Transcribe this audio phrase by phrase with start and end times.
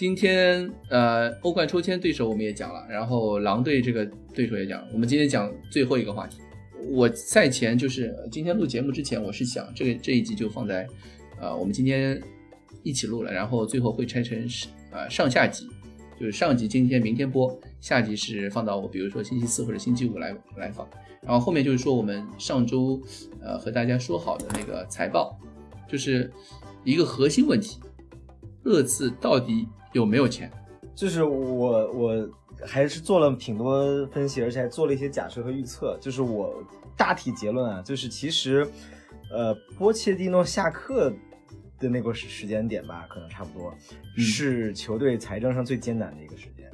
[0.00, 4.82] 今天呃，欧冠抽签对手我们也讲了，然后狼队这个对手也讲。
[4.94, 6.38] 我们今天讲最后一个话题。
[6.90, 10.88] 我赛前就是今天录节目之前，我是想这个这一集就放在
[11.38, 12.18] 呃我们今天
[12.82, 14.38] 一起录了，然后最后会拆成
[14.90, 15.68] 呃上下集，
[16.18, 20.88] 就是上集今天明天播，下集是放到我比如说星期四或者星期五来来放。
[21.20, 22.98] 然后后面就是说我们上周
[23.42, 25.38] 呃和大家说好的那个财报，
[25.86, 26.32] 就是
[26.84, 27.78] 一个核心问题，
[28.64, 30.50] 热刺到底有没有钱？
[30.94, 32.30] 就是我我
[32.66, 35.96] 还是做了挺多分析，而且还做了一些假设和预测。
[36.00, 36.62] 就是我
[36.96, 38.66] 大体结论啊，就是其实
[39.32, 41.12] 呃波切蒂诺下课
[41.78, 43.74] 的那个时时间点吧，可能差不多
[44.16, 46.70] 是球队财政上最艰难的一个时间。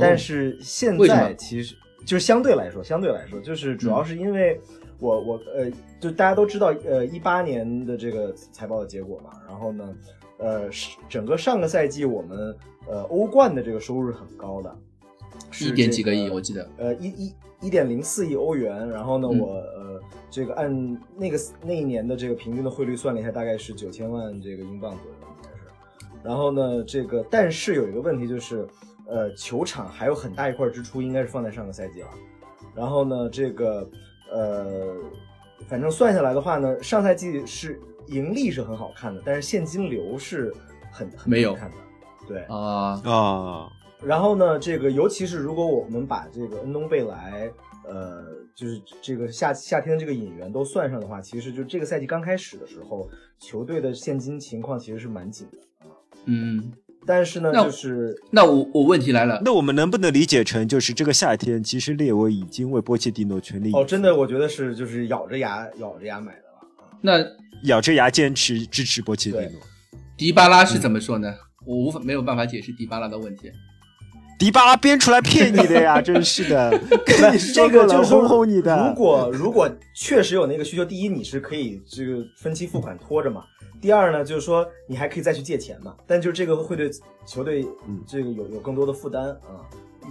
[0.00, 1.76] 但是现在其实。
[2.02, 4.58] 就是相对来说，相对来说，就是主要是因为
[4.98, 9.32] 我我呃，就大家都知道，呃，一八年的这个财报的结果嘛。
[9.46, 9.94] 然后呢，
[10.40, 10.68] 呃，
[11.08, 12.56] 整个上个赛季我们
[12.88, 14.76] 呃欧冠的这个收入是很高的，
[15.60, 18.88] 一点几个亿，我记得，呃，一一一点零四亿欧元。
[18.88, 25.64] 然后呢，我呃这个按那个那一年的这个平均的汇率算了一下，大概是九千万这个英镑左右，应该是。
[26.24, 28.66] 然后呢，这个但是有一个问题就是。
[29.12, 32.08] 呃，球场还有很大一块支出，应该是放在上个赛季了。
[32.76, 33.90] 然后呢，这个
[34.30, 34.94] 呃，
[35.66, 37.80] 反正算下来的话呢，上赛季是
[38.10, 40.52] 盈利是很好看的，但是现金流是
[40.90, 41.76] 很很没有看的。
[42.28, 43.72] 对啊啊。
[44.02, 47.50] 然后呢，这个尤其是如果我们把这个恩东贝莱，
[47.86, 53.08] 呃，就是这个夏夏天的这个引援都算上的话，其实就这个赛季刚开始的时候，
[53.38, 55.92] 球队的现金情况其实是蛮紧的啊。
[56.26, 56.72] 嗯。
[57.06, 66.68] 但是呢，就是那我我问题来了，那我们能不能理解成就是这个夏天，其实列维已经为波切蒂诺全力哦，真的，我觉得是就是咬着牙咬着牙买的了。
[67.00, 67.18] 那
[67.64, 69.60] 咬着牙坚持支持波切蒂诺。
[70.16, 71.34] 迪巴拉是怎么说呢？
[71.66, 73.50] 我无法没有办法解释迪巴拉的问题。
[74.38, 76.70] 迪巴拉编出来骗你的呀， 真是的，
[77.04, 78.88] 跟你这个就是哄哄你的。
[78.88, 83.44] 如果如果确实有那个需求，第一你是可以这个分期付款拖着嘛。
[83.82, 86.90] 第二呢，就是说你还可以再去借钱嘛，但就是这个会对
[87.26, 87.66] 球队
[88.06, 89.60] 这个有有更多的负担啊。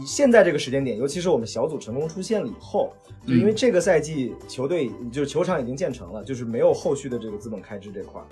[0.05, 2.93] 现在这个时间点，尤其是我们小组成功出现了以后，
[3.27, 8.27] 就因为这个赛季球队就是球场已经建成了，就是没有后续的这个资本开支这块儿。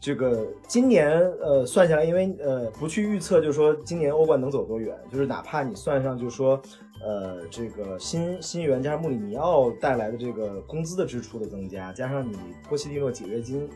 [0.00, 6.60] 这个今年呃算下来，因为呃不去预测，就是说今年欧冠能走多远，就是哪怕你算上，就是说
[7.04, 12.36] 呃这个新新援加上穆里尼奥带来的这个工资的支出的增加，加上你
[12.68, 13.68] 波切蒂诺解约金。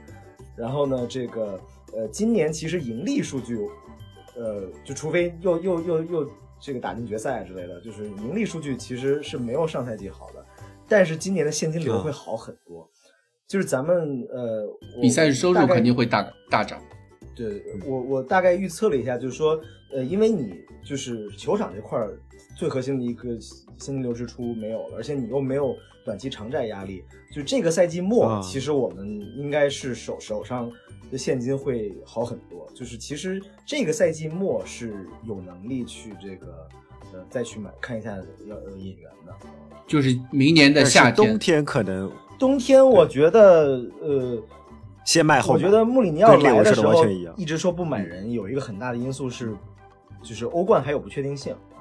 [0.57, 1.61] 然后呢，这个
[1.95, 3.59] 呃，今年其实盈利数据，
[4.35, 6.31] 呃，就除非又又又又
[6.61, 10.44] 这个打进决赛之类的，就是盈利数据其实是没有上赛季好的，
[10.89, 12.89] 但是今年的现金流会好很多。
[13.47, 14.67] 就是咱们呃，
[15.00, 16.83] 比赛收入肯定会大大涨。
[17.33, 19.61] 对，我我大概预测了一下，就是说，
[19.93, 22.19] 呃，因为你就是球场这块儿
[22.56, 23.39] 最核心的一个
[23.78, 25.77] 现金流支出没有了，而且你又没有。
[26.06, 27.03] 短期偿债压力，
[27.33, 30.71] 就这个赛季末，其实我们应该是手手上
[31.11, 32.65] 的现金会好很多。
[32.77, 34.94] 就是其实这个赛季末是
[35.25, 36.69] 有能力去这个
[37.12, 39.34] 呃再去买看一下要引援的，
[39.84, 44.41] 就是明年的夏天，冬天可能冬天我觉得呃
[45.05, 47.05] 先卖后，我觉得穆里尼奥来的时候
[47.37, 49.53] 一直说不买人，有一个很大的因素是
[50.23, 51.75] 就是欧冠还有不确定性啊，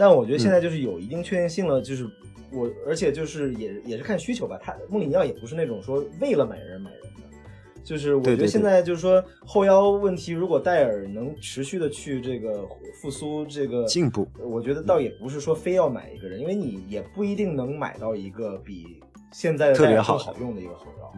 [0.00, 2.10] 但我觉得现在就是有一定确定性了，就是。
[2.52, 7.38] 我而且就是也也是看需求吧，他穆里尼奥也不是那种说为了买人买人的，
[7.84, 12.66] 就是我觉得现在就是说后腰问题，如果戴尔能持续的去这个
[13.00, 19.00] 复苏这个进步，我觉得倒也不是说非要买一个人，因为你也不一定能买到一个比
[19.30, 21.14] 现在戴尔更好用的一个后腰，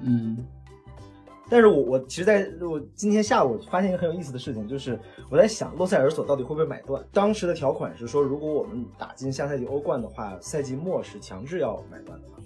[0.00, 0.38] 嗯。
[1.52, 4.98] 但是我我其实在我今天下午发现一个很有意思的事情，就是
[5.30, 7.04] 我在想洛塞尔索到底会不会买断？
[7.12, 12.36] 当时的条款是说，如果我们打进下赛季欧冠的话，赛季末是强制要买断的嘛。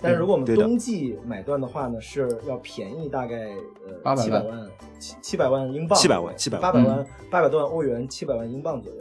[0.00, 3.56] 但是如果我们冬季买断的话呢，是要便宜大概
[4.04, 4.70] 呃七百万
[5.00, 9.00] 七七百万英镑，七百万七百八百万八百多万欧元，七百万英镑左右。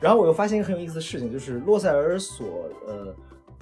[0.00, 2.46] 然后我又发现一个很有意思的事情，就是洛塞尔索
[2.88, 3.14] 呃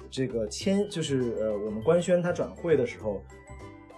[0.09, 3.21] 这个签就是呃我们官宣他转会的时候。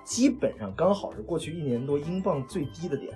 [0.07, 3.13] 基本上刚好是过去一年多英镑最低的点。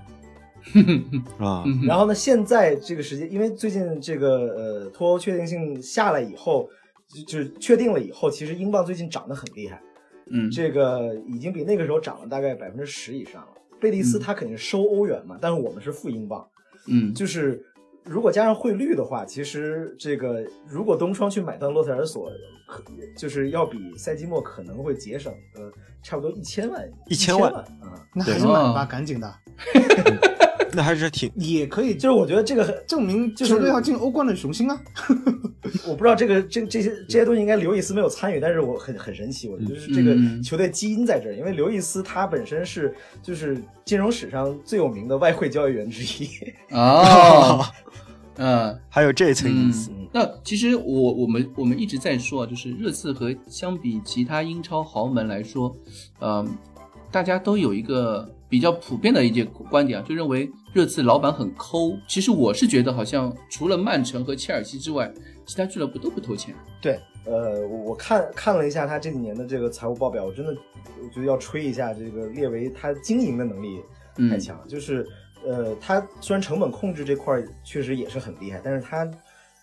[1.40, 6.70] 啊，然后呢，现在这个时间，因为最近这个呃脱欧确定性下来以后，
[7.26, 9.82] 就是确定了以后，其实英镑最近涨得很厉害，
[10.30, 13.48] 嗯，这个已经比那个时候涨了大概百分之十以上了。
[13.80, 16.48] 贝蒂斯他肯定是收欧元嘛，但是我们是负英镑，
[16.88, 17.66] 嗯，就是
[18.04, 22.30] 如果加上汇率的话，其实这个如果东窗去买断洛塞尔索，
[22.68, 22.84] 可
[23.16, 25.72] 就是要比赛季末可能会节省呃
[26.02, 27.66] 差不多一千万，一千千万啊。
[28.14, 29.34] 那还是买吧，赶紧的，
[30.74, 34.82] 那还是挺也可以就是我觉得这个证明就是球队要进欧冠的雄心啊。
[35.88, 46.28] 我不知道这个这这些这些东西应该刘易斯没有参与，但是我很很神奇，我觉得就是这个嗯球队基因在这儿，因为刘易斯他本身是就是金融史上最有名的外汇交易员之一。
[46.76, 47.72] 啊，
[48.38, 48.78] 嗯。
[48.90, 55.74] 还有这层意嗯思。，那其实我我们我们一直在说啊，就是热刺和相比其他英超豪门来说，
[56.20, 56.46] 呃，
[57.12, 61.98] 大家都有一个比较普遍的一些观点啊，就认为热刺老板很抠。
[62.06, 65.10] 其实我是觉得，好像除了曼城和切尔西之外，
[65.46, 66.54] 其他俱乐部都不投钱。
[66.82, 70.54] 对，呃，我我看看了一下他这几年的这个财务报表，我真的
[71.02, 73.80] 我觉得要吹一下这个列维他经营的能力
[74.30, 75.08] 太强，就是
[75.46, 79.10] 呃，他虽然成本控制这块儿确实也是很厉害，但是他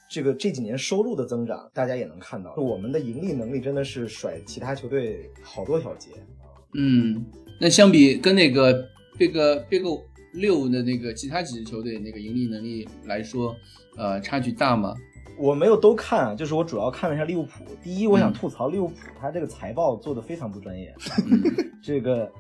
[0.09, 6.09] 这个这几年收入的增长，大家也能看到，我们的盈利能力真的是甩其他球队好多条街。
[6.75, 7.25] 嗯，
[7.59, 8.73] 那相比跟那个
[9.19, 9.33] Big
[9.69, 9.83] Big
[10.33, 13.57] 六的那个其他几支球队那个盈利能力来说，
[13.97, 14.95] 呃，差距大吗？
[15.39, 17.65] 我没有都看啊，就是我主要看了一下利物浦。
[17.83, 20.95] 第一，我想嗯吐槽利物浦，他这个财报做的非常不专业。
[21.27, 21.43] 嗯
[21.83, 22.31] 这个，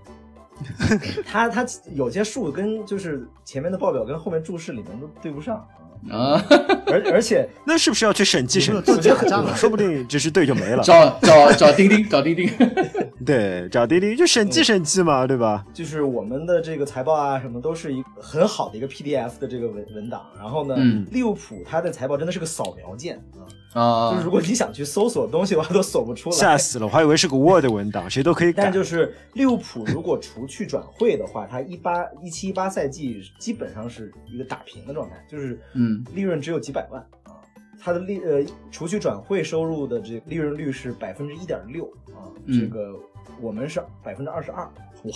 [1.25, 5.67] 他他有些数跟就是前面的报表跟后面注释里面都对不上
[6.11, 6.45] 啊，啊，
[6.87, 8.83] 而而且 那是不是要去审计审计？
[8.83, 10.83] 做假账啊说不定这支队就没了。
[10.83, 12.51] 找找找钉钉，找钉钉。
[13.27, 15.65] 对，找钉钉就审计审计嘛，对吧？
[15.75, 20.25] 就是我们的这个财报啊什么都是一个很好的一个 PDF 的这个文文档。
[20.39, 23.43] 然后呢，嗯利物浦它的财报真的是个扫描件啊，
[23.79, 26.37] 啊，就是如果你想去搜索东西的话都搜不出来。
[26.37, 28.73] 吓死了，我还以为是个 Word 文档，谁都可以改但。
[28.73, 37.39] 就是利物浦如果除去转会的话，它一八一七一八赛季基本上是一个打平的状态，就是嗯利润只有几百万啊。
[37.81, 42.99] 它的利呃除去转会收入的这个利润率是百分之一点六啊，嗯这个
[43.41, 44.65] 我们是百分之二十二，
[45.05, 45.13] 哇，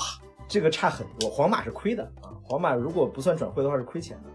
[0.47, 1.29] 这个差很多。
[1.29, 4.31] 皇马是亏的啊，皇马如果不算转会的话是亏钱的。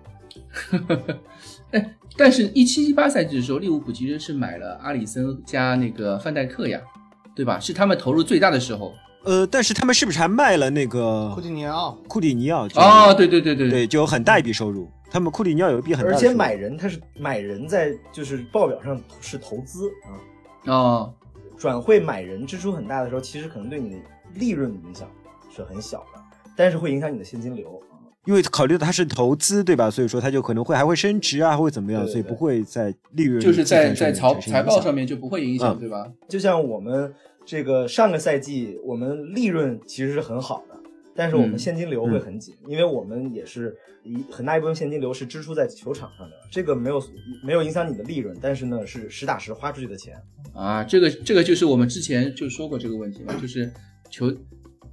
[1.72, 6.80] 哎，但是，一七一八赛季的时候，利物浦其实是买了阿里森加那个范戴克呀，
[7.36, 7.60] 对吧？
[7.60, 8.94] 是他们投入最大的时候。
[9.26, 12.66] 呃，但是他们是不是还卖了那个库蒂尼奥，库蒂尼奥？
[12.76, 14.90] 啊哦，对对对对对，就有很大一笔收入。
[15.12, 21.14] 他们库蒂尼奥有一笔很大而的收入，且买人，他是买人在就是报表上是投资啊，哦，
[21.58, 23.98] 转会买人支出很大的时候，其实可能对你的
[24.36, 25.10] 利润的影响
[25.54, 26.22] 是很小的，
[26.56, 27.87] 但是会影响你的现金流啊。
[28.28, 29.90] 因为考虑到它是投资，对吧？
[29.90, 32.04] 所以说它就可能会还会升值啊，会怎么样？
[32.04, 36.06] 对对所以不会在利润就是在在财财报上面就不会影响，嗯对吧？
[36.28, 37.12] 就像我们
[37.46, 40.78] 这个上个赛季，我们利润其实是很好的，
[41.16, 47.02] 但是我们嗯现金流会很紧，因为我们也是一很大一部分现金流是支出在球场上的，这个没有
[47.42, 50.16] 没有影响你的利润，但是呢是实打实花出去的钱。
[50.54, 53.72] 啊，这个这个就是我们之前就说过这个问题嘛，就是
[54.10, 54.30] 球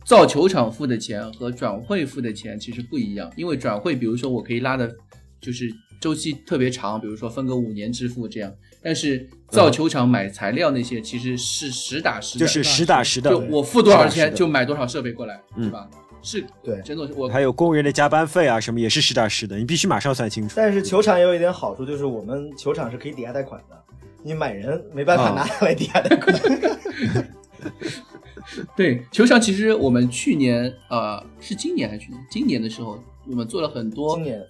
[0.04, 4.94] 造球场付的钱和转会付的钱其实不一样，因为转会，比如说我可以拉的，
[5.40, 5.68] 就是
[6.00, 8.52] 周期特别长，比如说分个五年支付这样，
[8.82, 15.88] 但是造球场买材料那些其实是实打实的，就是实打实的，就我付多少钱就买多少设备过来，嗯是吧？
[16.22, 20.54] 是，对真的，我还有工人的加班费啊什么也是实打实的，你必须马上算清楚。
[20.56, 23.76] 但是球场也有一点好处，就是我们球场是可以抵押贷款的，
[24.22, 26.34] 你买人没办法啊拿它来抵押贷款。
[28.76, 32.26] 对球场，其实我们去年呃是今年还是去年？
[32.30, 34.46] 今年的时候，我们做了很多今年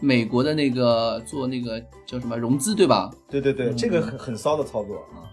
[0.00, 3.10] 美国的那个做那个叫什么融资，对吧？
[3.28, 5.30] 对对对，嗯这个很很骚的操作啊。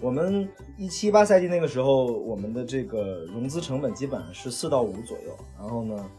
[0.00, 6.10] 我们一七八赛季那个时候，我们的这个融资成本基本上是四到五左右，然后呢，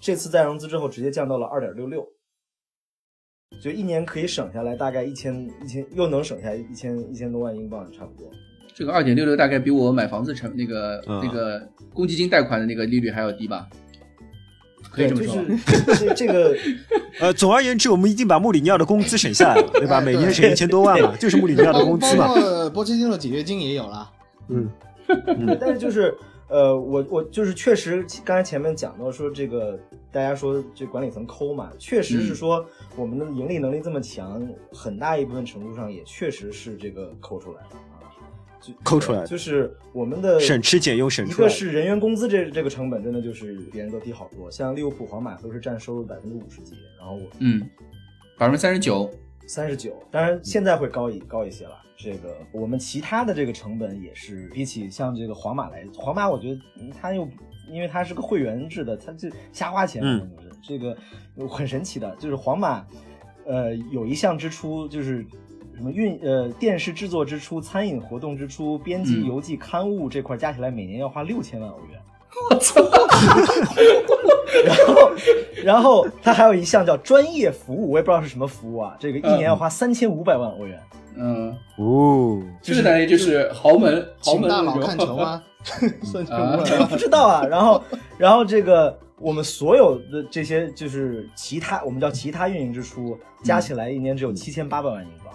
[0.00, 2.04] 这次再融资之后直接降到了二点六六，
[3.62, 8.28] 就一年可以省下来大概一千一千，又能省下一千一千多万英镑，差不多。
[8.74, 11.60] 这个二点六六大概比我买房子成那个、嗯那个
[11.92, 13.66] 公积金贷款的那个利率还要低吧？
[14.90, 15.94] 可以，这么就说。
[15.94, 16.56] 是这这个
[17.20, 19.98] 呃，总而言之，我们已经把穆里尼奥的工资省下来了，对吧？
[20.00, 22.28] 哎每年省一千多万嘛，就是穆里尼奥的工资嘛。
[22.28, 24.10] 包括波切蒂诺解约金也有了。
[24.48, 24.68] 嗯，
[25.06, 26.12] 对，但是就是
[26.48, 29.78] 呃，我我就是确实，刚才前面讲到说这个，
[30.10, 32.64] 大家说这管理层抠嘛，确实是说
[32.96, 37.89] 我们的盈利能力这么强，很大一部分程度上也确实是这个抠出来的啊，
[38.60, 41.50] 就抠出来的就是我们的省吃俭用省一出来一。
[41.50, 47.68] 个是人员工资这这个成本真的就是别人都低好多，像利物浦、皇马都是占收入百分之五十几，然后我嗯，
[48.36, 49.10] 百分之三十九。
[49.46, 51.72] 三十九，当然现在会高一高一些了。
[51.96, 57.28] 这个我们其他的这个成本也是比起像这个皇马来，皇马我觉得嗯它又
[57.68, 60.22] 因为他是个会员制的，他就瞎花钱，是
[60.62, 60.96] 这个
[61.48, 62.86] 很神奇的，就是皇马。
[63.46, 65.26] 呃有一项支出就是
[65.80, 71.98] 什么运呃电视制作支出、餐饮活动支出、编辑嗯邮寄刊物这块加起来每年要花六千万欧元。
[72.50, 72.82] 我操！
[74.62, 75.12] 然后，
[75.64, 80.78] 然后他还有一项叫专业服务，我也不知道是什么服务啊，这个一年要花三千五百万欧元。
[81.16, 85.42] 嗯，哦，就是等于就是豪门豪门大佬看球吗？
[86.04, 87.42] 算成啊我这个不知道啊。
[87.46, 87.82] 然后，
[88.18, 95.34] 然后这个我们所有的这些就是其他，我们叫其他运营支出，加起来一年只有七千八百万英镑，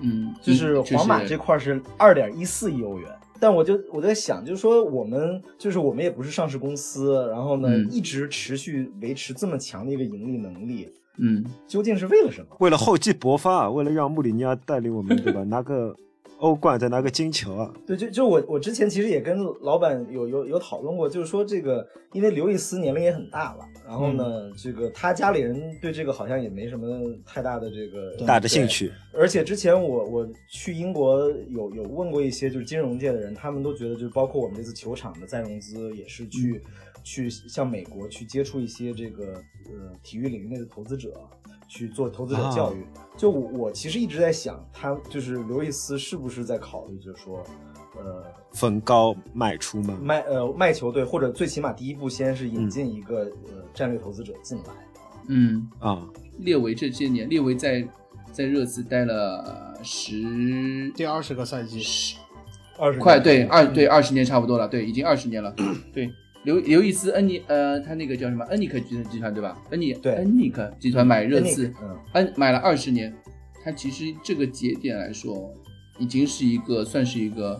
[0.00, 3.08] 嗯，就是嗯皇马这块是二点一四亿欧元。
[3.40, 12.56] 但我就我在想，就是说我们就是我们也不是上市公司，然后呢、嗯一直持续维持这么强的一个盈利能力，嗯究竟是为了什么？
[12.60, 15.42] 为了厚积薄发，为了让穆里尼奥带领我们，对吧？
[15.42, 15.94] 拿个
[16.44, 17.72] 欧冠，再拿个金球啊！
[17.86, 26.86] 对，就就我我之前其实也跟老板有有有讨论过，就是说这个，因为刘易斯年龄也很大了，然后呢，这个他家里人对这个好像也没什么
[27.24, 28.68] 太大的这个大的兴。
[28.68, 36.60] 趣，而且之前我我去英国有有问过一些就是金融界的人，他们都觉得就是包括我们这次球场的再融资也是去、
[37.02, 39.34] 去向美国去接触一些这个
[39.70, 41.14] 呃体育领域内的投资者。
[41.68, 42.84] 去做投资者教育，
[43.16, 47.42] 就我我其实一直在想，他就是刘易斯是不是在考虑，就是说，
[47.96, 49.98] 呃，逢高卖出吗？
[50.00, 54.64] 卖呃卖球队，或者最起码第一步先是引进一个、呃战略投资者进来。
[55.26, 56.06] 嗯，啊，
[56.38, 57.86] 列维这些年，列维在
[58.30, 62.16] 在热刺待了十第二十个赛季，十
[62.78, 65.54] 二十快对二对二十年差不多了，对，已经二十年了。
[65.92, 66.12] 对，
[66.44, 69.60] 刘刘易斯恩尼呃，他那个叫什么恩尼克集团集团对吧？
[69.70, 73.12] 恩尼对恩尼克集团买热刺，嗯，恩买了二十年，
[73.64, 75.52] 他其实这个节点来说，
[75.98, 77.58] 已经是一个算是一个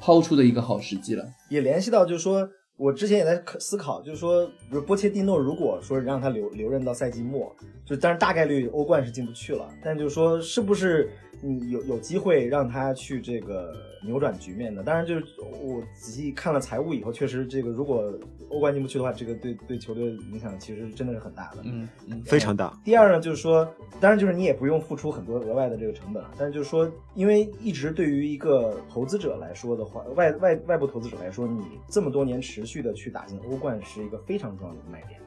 [0.00, 1.24] 抛出的一个好时机了。
[1.50, 2.48] 也联系到就是说，
[2.78, 11.10] 我之前也在可思考，就是说，比如波切蒂诺如果说让他留留任到赛季末，就当然大概率欧冠是进不去了，但就是说是不是
[11.40, 14.82] 你有有机会让他去这个扭转局面的？
[14.82, 15.24] 当然就是
[15.62, 18.12] 我仔细看了财务以后，确实这个如果
[18.50, 21.58] 欧冠进不去的话，这个对对球队的影响其实真的是很大的。
[21.64, 22.72] 嗯嗯，非常大。
[22.84, 23.68] 第二呢，就是说，
[24.00, 35.20] 当然就是你也不用付出很多额外的这个成本了，但是就是说，因为一直对于一个投资者来说的话，外外外部投资者来说，你这么多年持续的去打进欧冠是一个非常重要的卖点。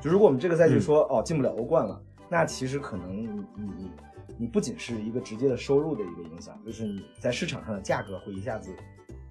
[0.00, 3.90] 就如果我们这个赛季说、哦进不了欧冠了，那其实可能你你
[4.38, 8.70] 你你不仅是一个直接的收入的一个影响，就是你在市场上的价格会一下子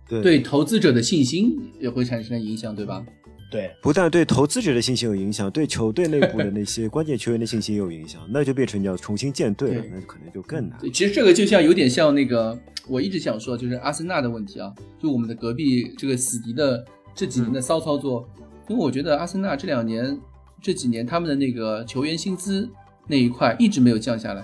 [0.07, 3.05] 对对投资者的信心也会产生影响，对吧？
[3.51, 10.79] 对不但对投资者的信心有影响，对球队内部的那些 关键球员的信心也有影响，那就变成你要重新建队了，那可能就更难。
[10.79, 16.83] 对，其实这个就像有点像那个，我一直想说，就是阿森纳的问题啊，就我们的隔壁这个死敌的
[17.13, 18.27] 这几年的骚操作，
[18.67, 20.19] 因为我觉得阿森纳这两年
[20.59, 22.67] 这几年他们的那个球员薪资
[23.07, 24.43] 那一块一直没有降下来，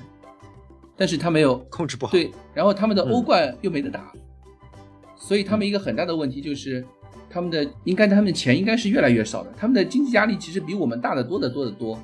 [1.00, 2.12] 但是他没有控制不好。
[2.12, 4.12] 对，然后他们的嗯欧冠又没得打，
[5.16, 6.86] 所以他们一个很大的问题就是，
[7.30, 11.98] 他们的应该他们的钱应该是越来越少的，他们的经济压力其实比我们大得多得多得多。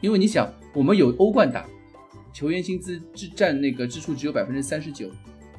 [0.00, 1.66] 因为你想，我们有欧冠打，
[2.32, 5.10] 球员薪资只占那个支出只有百分之三十九，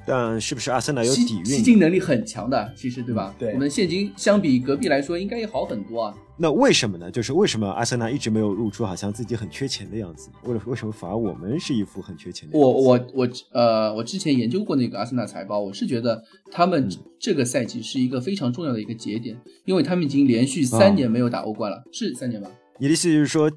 [0.05, 1.62] 但是不是阿森纳有底蕴吸？
[1.62, 3.34] 金能力很强的，其实对吧？
[3.38, 6.13] 对我们现金相比隔壁来说应该也好很多啊。
[6.38, 7.12] 那为什么呢？
[7.12, 10.29] 就是为什么阿森纳一直没有露出好像自己很缺钱的样子？
[10.43, 12.67] 为了为什么反而我们是一副很缺钱的样子？
[12.67, 22.50] 我我我呃，我之前研究过那个阿森纳财报，我是觉得他们嗯这个赛季是一个非常重要的一个节点，因为他们已经连续啊三年没有打欧冠了，是三年吧？
[22.79, 23.51] 你的意思就是说，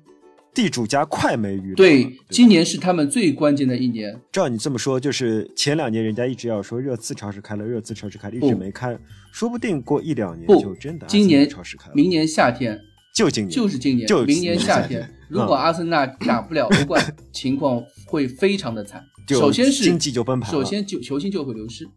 [0.54, 1.75] 地主家快没鱼了？
[1.75, 4.20] 对，今年是他们最关键的一年。
[4.30, 8.96] 照你这么说，就是前两年人家一直要说热刺超市开了，热刺超市开了，一直没开，
[9.32, 10.75] 说不定过一两年不
[11.08, 12.78] 今年超市开了，明年夏天。
[13.14, 13.50] 就今年。
[13.50, 19.02] 就是今年，就明年夏天，如果阿森纳打不了 欧冠，情况会非常的惨。
[19.28, 21.88] 首先是经济就崩盘首先就球星就会流失，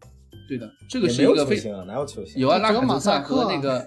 [0.48, 2.40] 对的，这个是一个非球星啊，哪有球星？
[2.40, 3.86] 有啊，拉只有马萨赛克那个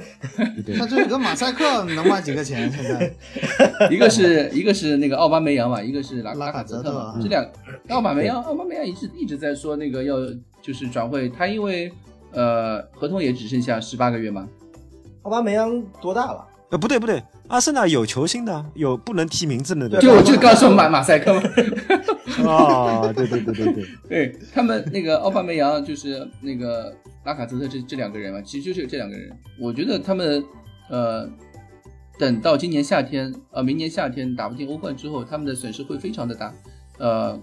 [0.78, 2.72] 他这个马赛克能卖几个钱？
[2.72, 3.12] 现在
[3.92, 7.46] 一个是一个是那个奥巴梅扬嘛，一个是拉拉卡泽特嘛这两
[7.88, 10.16] 奥巴梅扬奥巴梅扬一直一直在说那个要
[10.62, 11.92] 就是转会，他因为
[12.32, 14.48] 呃合同也只剩下十八个月嘛，
[15.22, 16.46] 奥巴梅扬多大了？
[16.70, 21.42] 呃不对不对，阿森纳有球星的，有不能提名字的，对就我就刚说马马赛克嘛，
[22.48, 30.42] 啊，对对对对对，对 他们那个奥巴梅扬就是那个拉卡泽特这这两个人嘛，其实就是这两个人，我觉得他们
[30.88, 31.28] 呃
[32.18, 36.54] 等到今年夏天呃明年夏天打不进欧冠之后，他们的损失会非常的大，
[36.98, 37.38] 呃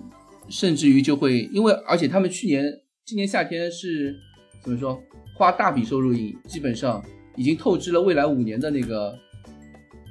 [0.48, 2.64] 甚至于就会因为而且他们去年
[3.06, 4.16] 今年夏天是
[4.64, 4.98] 怎么说
[5.36, 7.04] 花大笔收入引基本上
[7.38, 9.18] 已经透支了未来五年的那个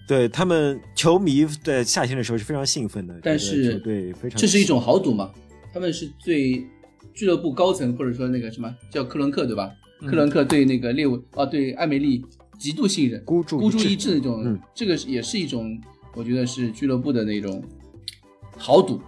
[0.09, 5.33] 对他们球迷在夏天的时候是非常兴奋的，但是觉得球队非常这是一种豪赌嘛？
[5.75, 6.64] 他们是对
[7.12, 9.71] 俱乐部高层或者说那个什么叫克伦克对吧？
[10.00, 12.25] 嗯克伦克对那个列维啊，对艾梅丽
[12.59, 15.78] 极度信任，孤注孤注一掷一掷那种，嗯这个也是一种，
[16.14, 17.62] 我觉得是俱乐部的那种
[18.56, 19.00] 豪赌。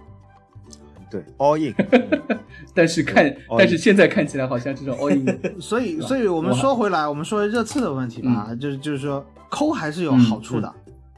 [1.09, 1.23] 对。
[1.37, 1.73] All in，
[2.73, 5.25] 但是看，但是现在看起来好像这种 all in
[5.61, 10.73] 所以，所以我们说回来，我们说热刺的问题吧，就是就是说抠还是有好处的，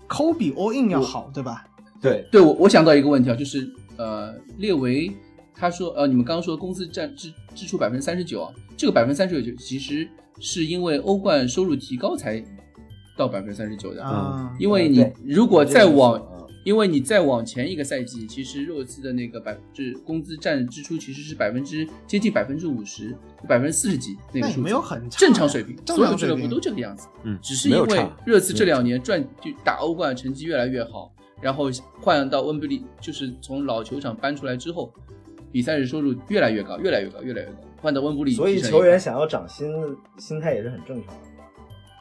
[0.07, 1.65] 抠比 all in 要好，对吧？
[2.01, 5.12] 对，对我，我想到一个问题啊，就是呃，列维
[5.53, 10.07] 他说呃，你们刚刚说工资占支支出百分之三十九啊，这个百分之三十九其实
[10.39, 12.43] 是因为欧冠收入提高才
[13.15, 16.30] 到百分之三十九的，啊，因为你如果再往嗯
[16.63, 23.15] 因为你再往前一个赛季，其实热刺的那个百分之工资占支出其实是百分之接近百分之五十，
[23.48, 27.08] 百分之四十几那个数字，没有很差正常水平，正所有俱乐部常水平都这个样子。
[27.24, 34.94] 嗯，只是因为热刺这两年赚就打欧冠成绩越来越好，然后换到温布利，就是从老球场搬出来之后，
[35.51, 37.53] 比赛日收入越来越高，越来越高，越来越高。
[37.82, 39.68] 换到温布利，所以球员想要涨薪，
[40.20, 41.30] 心态也是很正常的。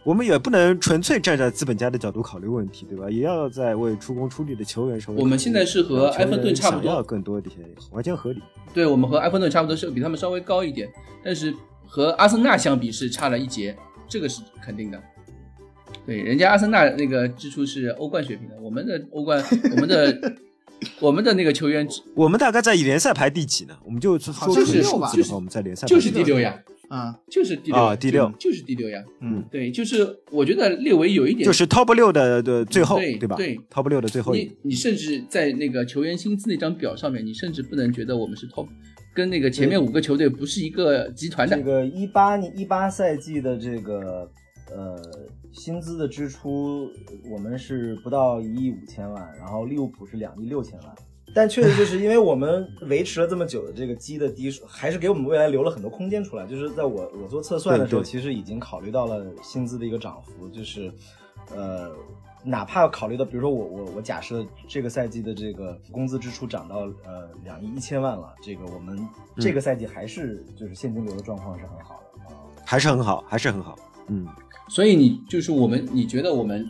[0.03, 3.11] 我们也不能纯粹站在资本家的角度考虑问题，对吧？
[3.11, 5.21] 也要在为出工出力的球员手里。
[5.21, 7.57] 我们现在是和埃弗顿差不多想要更多一些，
[7.93, 8.41] 完全合理。
[8.73, 10.89] 对我们和埃弗顿差不多，是比他们稍微高一点，
[11.23, 11.55] 但是
[11.87, 13.77] 和阿森纳相比是差了一截，
[14.09, 15.01] 这个是肯定的。
[16.07, 20.35] 对，人家阿森纳那个支出是欧冠水平的，我们的欧冠，我们的
[20.99, 23.77] 我们的那个球员我们大概在联赛排第几呢？
[23.85, 26.59] 我们就说就是这个数字的话，我们在联赛就是第六呀，
[26.91, 29.01] 啊，就是第六啊第六就是第六呀。
[29.21, 33.37] 嗯，对，就是我觉得列维有一点，就是 top 六的的最后，对吧？
[33.37, 38.67] 对对，top 六的最后你你甚至在那个球员薪资那张表上面，你甚至不能觉得我们是 top，
[39.15, 41.63] 跟那个前面五个球队不是一个集团的这。
[41.63, 44.29] 个一八年一八赛季的这个
[44.75, 45.01] 呃
[45.53, 46.89] 薪资的支出，
[47.31, 50.93] 我们是不到一亿五千万，然后利物浦是两亿六千万。
[51.35, 56.47] 但确实就是因为我们维持了这么久的这个基的低数，还是给我们未来留了很多空间出来。
[56.47, 60.93] 就是在我我做测算的时候，其实已经考虑到了薪资的一个涨幅，就是
[61.55, 61.91] 呃。
[62.43, 68.99] 哪怕考虑到，比如说我我我假设这个赛季的这个工资支出涨到呃两亿一千万了，这个我们
[69.37, 72.41] 这个赛季还是就是现金流的状况是很好的啊。
[72.65, 73.79] 还是很好，还是很好。
[74.07, 74.27] 嗯，
[74.71, 76.67] 所以你就是我们，你觉得我们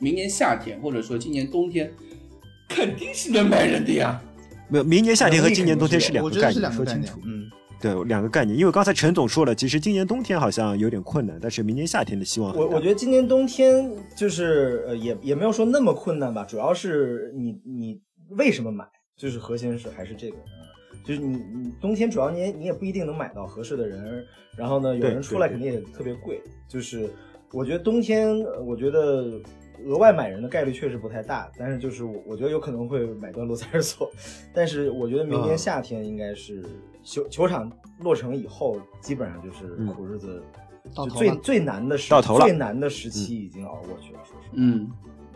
[0.00, 1.88] 明年夏天或者说今年冬天
[2.68, 4.20] 肯定是能买人的呀？
[4.68, 7.16] 没有，明年夏天和今年冬天是两个概念，说清楚。。
[7.16, 7.50] 个概念嗯，
[7.80, 8.58] 对，两个概念。
[8.58, 18.00] 因为刚才陈总说了，其实今年冬天好像有点困难，但是明年夏天的希望很大我我觉得今年冬天就是呃也也没有说那么困难吧，主要是你你
[18.30, 18.84] 为什么买，
[19.16, 20.36] 就是核心是还是这个。
[20.36, 20.64] 嗯
[21.04, 24.24] 就是你，你冬天主要你也你也不一定能买到合适的人，
[24.56, 26.40] 然后呢，有人出来肯定也特别贵。
[26.66, 27.10] 就是
[27.52, 29.38] 我觉得冬天，呃我觉得
[29.84, 34.10] 额外买人的概率确实不太大，但是就是我我觉得有可能会买断洛塞尔索，
[34.52, 36.64] 但是我觉得明年嗯夏天应该是
[37.02, 37.70] 球球场
[38.00, 40.42] 落成以后，基本上就是嗯苦日子
[40.94, 44.54] 到头了最最难的时到头了最难的时期已经熬过去了，说实话。
[44.54, 44.90] 嗯，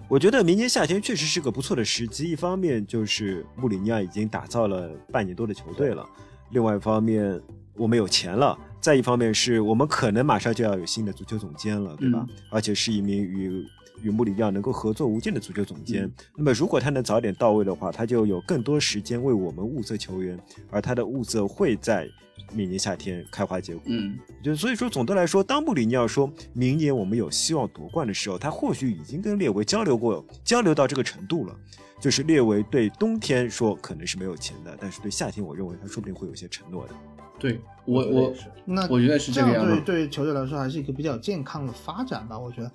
[0.08, 2.30] 我觉得明年夏天确实是个不错的时机。
[2.30, 6.06] 一方面就是穆里尼奥已经打造了半年多的球队了，
[6.50, 7.40] 另外一方面
[7.74, 12.24] 我们有钱了，再一方面是我们可能马上就要有新的足球总监了，对吧？
[12.28, 13.64] 嗯而且是一名与
[14.02, 16.04] 与穆里尼奥能够合作无间的足球总监。
[16.04, 20.38] 嗯那么如果他能早点到位的话，他就有更多时间为我们物色球员，
[20.70, 22.08] 而他的物色会在
[22.52, 23.82] 明年夏天开花结果。
[23.86, 31.54] 嗯，就所以说，总的来说，当穆里尼奥说明年我们有希望夺冠的时候，他或许已经跟列维交流过，交流到这个程度了。
[32.00, 36.94] 就是列维对冬天说可能是没有钱的，但是对夏天，我认为他说不定会有一些承诺的。
[37.40, 39.70] 对我我觉得也是那我觉得是这这个样子。
[39.72, 42.70] 样对对球队来说还是一个比较健康的发展吧，我觉得。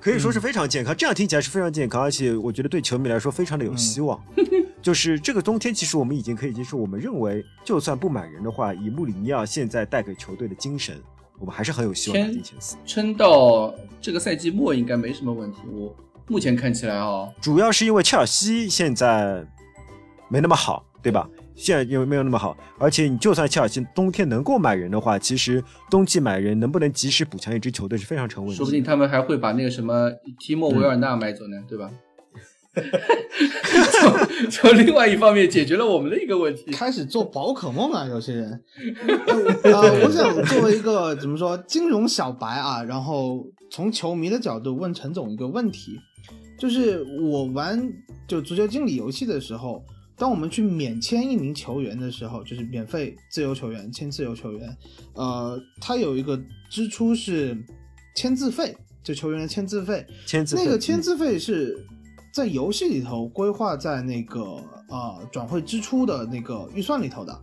[0.00, 4.20] 可以说是非常健康，这样听起来是非常健康，而且我觉得对球迷来说非常的有希望。
[4.80, 10.96] 就是这个冬天，其实我们已经可以接受，我们认为就算不买人的话，以穆里尼奥现在带给球队的精神，
[11.40, 12.76] 我们还是很有希望打进前四。
[12.86, 15.58] 撑到这个赛季末应该没什么问题。
[15.72, 15.94] 我
[16.28, 19.44] 目前看起来啊，主要是因为切尔西现在
[20.28, 21.28] 没那么好，对吧？
[21.58, 28.56] 现在因为没有那么好，而且你就算切尔西冬天能够买人的话，其实冬季买人能不能及时补强一支球队是非常成问题。
[28.56, 31.90] 说不定他们还会把那个什么 提莫维尔纳买走呢，对吧？
[33.90, 36.70] 从从另外一方面解决了我们的一个问题。
[36.70, 38.62] 开始做宝可梦啊，有些人。
[39.64, 45.98] 呃，我想作为一个怎么说金融小白啊，然后从球迷的角度问陈总一个问题，
[46.56, 47.82] 就是我玩
[48.28, 49.82] 就足球经理游戏的时候，
[50.18, 54.76] 当我们去免签一名球员的时候，就是免费自由球员签自由球员，
[55.14, 57.56] 呃，他有一个支出是
[58.14, 58.76] 签字费。
[59.00, 61.86] 就球员的签字费，签字费那个签字费是
[62.30, 64.42] 在游戏里头规划在那个
[64.90, 67.40] 呃转会支出的那个预算里头的。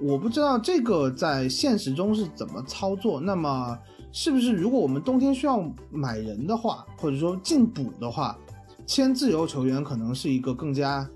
[0.00, 3.20] 我不知道这个在现实中是怎么操作。
[3.20, 3.78] 那么，
[4.10, 8.36] 是不是如果我们冬天需要买人的话，或者说进补的话，
[8.84, 11.08] 签自由球员可能是一个更加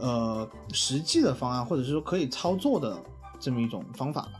[0.00, 2.96] 呃实际的方案，或者是说可以操作的
[3.38, 4.32] 这么一种方法吧？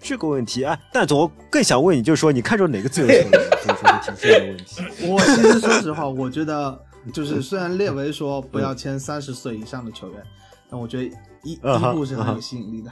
[0.00, 3.30] 这个问题，啊，但总更想问你，就是说你看中哪个自由球员？
[3.62, 4.82] 所以说会提出这个问题。
[5.06, 6.76] 我其实说实话，我觉得
[7.12, 10.22] 就是虽然列维说不要签三十岁以上的球员，
[10.68, 12.90] 但我觉得伊啊哈伊布是很有吸引力的。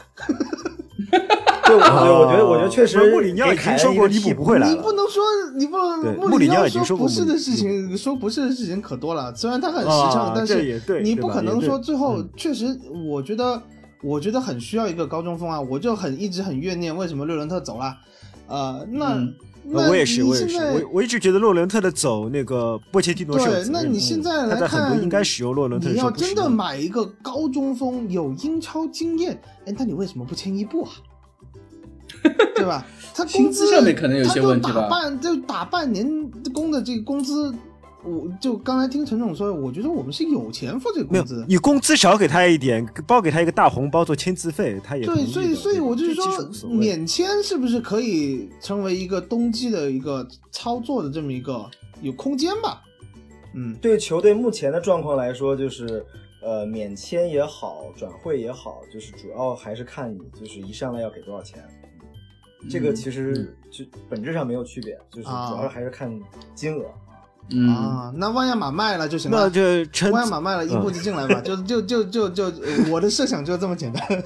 [1.79, 5.23] 得我觉得我觉得确实穆里尼奥已经说过弥补一个替补不回来了你不能说
[5.57, 9.35] 你不能对穆里尼奥说过不是的事情，说不是的事情可多了。
[9.35, 12.79] 虽然他很实啊诚，但这也对是你不可能说最后嗯确实，
[13.09, 13.61] 我觉得
[14.03, 17.97] 我觉得很需要一个高中锋啊，我就很一直很怨念为什么六伦特走了，
[18.47, 30.91] 呃，那嗯那呃我也是，我也是，你现在我我一直觉得洛伦特的走，那个波切蒂诺是对，责任的那你现在来看，在很多应该使用洛伦特的你要真的买一个高中锋，有英超经验，哎，那你为什么不签伊布啊？
[32.55, 32.87] 对吧？
[33.15, 36.07] 他工资资上面可能有些问题吧打半就打半年
[36.55, 37.53] 工的这个工资，
[38.05, 41.45] 我就刚才听陈总说，我觉得我们是有钱付这个没有工资，。
[41.49, 51.69] 你工资少给他一点，包给他一个大红包做签字费，他也对，所以所以我就是说免签是不是可以成为一个冬季的一个操作的这么一个
[52.01, 52.81] 有空间吧？
[53.55, 56.07] 嗯，对球队目前的状况来说，就是
[56.43, 61.63] 呃免签也好，转会也好，就是主要还是看你就是一上来要给多少钱。
[62.69, 66.11] 这个其实就本质上没有区别，就是主啊要还是看
[66.55, 66.85] 金额。
[67.53, 69.51] 嗯，啊，那万亚马卖了就行那了。
[69.51, 74.07] 这陈万亚马卖了，一步就进来吧，就就就就就，呃我的设想就这么简单。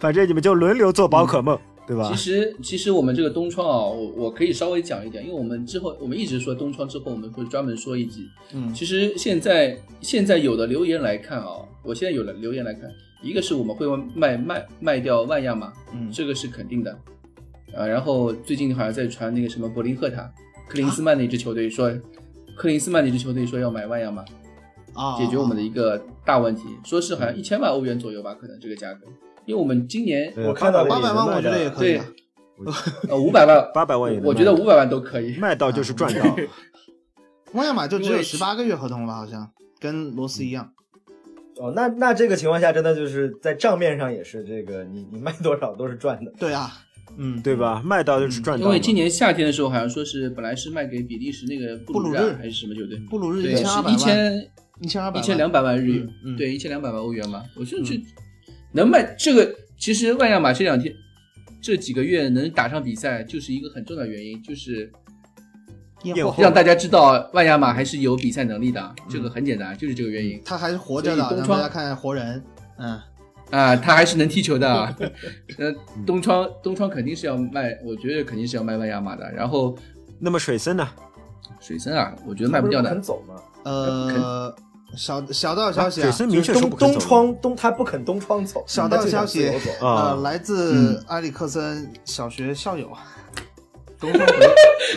[0.00, 2.16] 反正你们就轮流做宝可梦，对吧其？
[2.16, 8.26] 实其实我们这个东窗啊，我我可以稍微讲一点，因为我们之后我们一直说东窗之后我们会专门说一集。
[8.54, 12.90] 嗯其实现在现在有的留言来看啊，我现在有的留言来看，
[13.24, 16.92] 一个是我们会卖卖卖掉万亚马，嗯这个是肯定的，
[17.74, 20.30] 啊，然后最近好像在传那个什么柏林赫塔，
[20.68, 21.90] 克林斯曼那支球队说，
[22.56, 24.22] 克林斯曼那支球队说要买万亚马，
[24.92, 29.06] 啊，解决我们的一个大问题，说是好像一千万欧元左右吧，可能这个价格，
[29.46, 32.06] 因为我们今年我看到的八百万，我觉得也可以对啊。
[33.08, 35.36] 呃五百万， 八百万也我觉得卖五百万都可以。
[35.42, 36.36] 卖到就是赚到。
[37.52, 40.70] 万亚马就只有十八个月合同了，好像跟罗斯一样。
[41.58, 46.32] 哦，那那这个情况下，真的就是在账面上也是这个，你你卖多少都是赚的。
[46.38, 46.70] 对啊，
[47.16, 47.80] 嗯，对吧？
[47.84, 48.70] 卖到就是赚到嘛。
[48.70, 57.44] 因为今年夏天的时候，好像说是本来是卖给比利时那个布鲁日还是什么球队，布鲁日对，是一千一千一千二百一千两百万日元，嗯嗯对，一千两百万欧元嘛。
[57.56, 58.02] 我就去
[58.72, 60.92] 能卖这个，其实万亚马这两天
[61.62, 64.90] 这几个月能打上比赛，就是一个很重要的原因，就是
[66.04, 68.94] 验货让大家知道万亚马还是有比赛能力的。
[69.08, 72.42] 这个很简单，就是这个原因他还是活着的，东窗让大家看看活人。
[72.78, 73.00] 嗯，
[73.50, 74.94] 啊，他还是能踢球的。
[75.58, 75.72] 呃，
[76.06, 79.30] 东窗东窗肯定是要卖，我觉得肯定是要卖万亚马的。
[79.32, 79.76] 然后
[80.18, 80.86] 那么水森呢？
[81.60, 83.02] 水森啊，我觉得卖不掉的不肯。
[83.02, 83.34] 走吗？
[83.64, 84.54] 呃，
[84.96, 89.48] 小小道消息啊水，森明确东窗东他不肯东窗走，小道消息
[89.80, 92.90] 啊呃，来自嗯埃里克森小学校友。
[94.00, 94.32] 东方回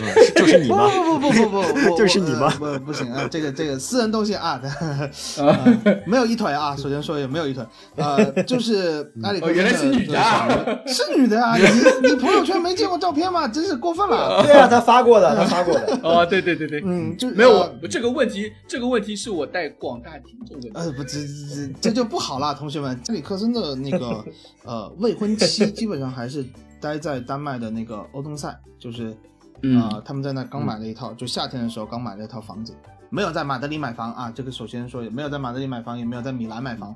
[0.00, 0.04] 嗯
[0.36, 0.88] 就是你不吗？
[0.88, 4.60] 不不不不不 不，就是你吗呃不不行啊，这个这个私人东西啊，
[5.38, 6.76] 呃没有一腿啊。
[6.76, 7.64] 首先说一下，没有一腿，
[7.96, 10.48] 呃，就是阿里克森的哦原来是女的啊
[10.86, 11.56] 是女的啊！
[11.56, 13.48] 你你朋友圈没见过照片吗？
[13.48, 14.42] 真是过分了。
[14.44, 15.98] 对啊，他发过的，他发过的。
[16.02, 20.80] 哦，对对对对，嗯，就没有这个问题，这个问题是我带广大听众问的。
[20.80, 21.26] 呃，不，这这
[21.66, 22.98] 这这就不好了，同学们。
[23.08, 24.24] 埃里克森的那个
[24.64, 26.44] 呃未婚妻基本上还是
[26.80, 29.16] 待在丹麦的那个欧登塞，就是
[29.62, 32.74] 嗯啊、他们在那刚买了一套，就夏天的时候刚买了一套房子，
[33.10, 34.30] 没有在马德里买房啊。
[34.30, 36.94] 这个首先说，也没有在马德里买房，也没有在米兰买房，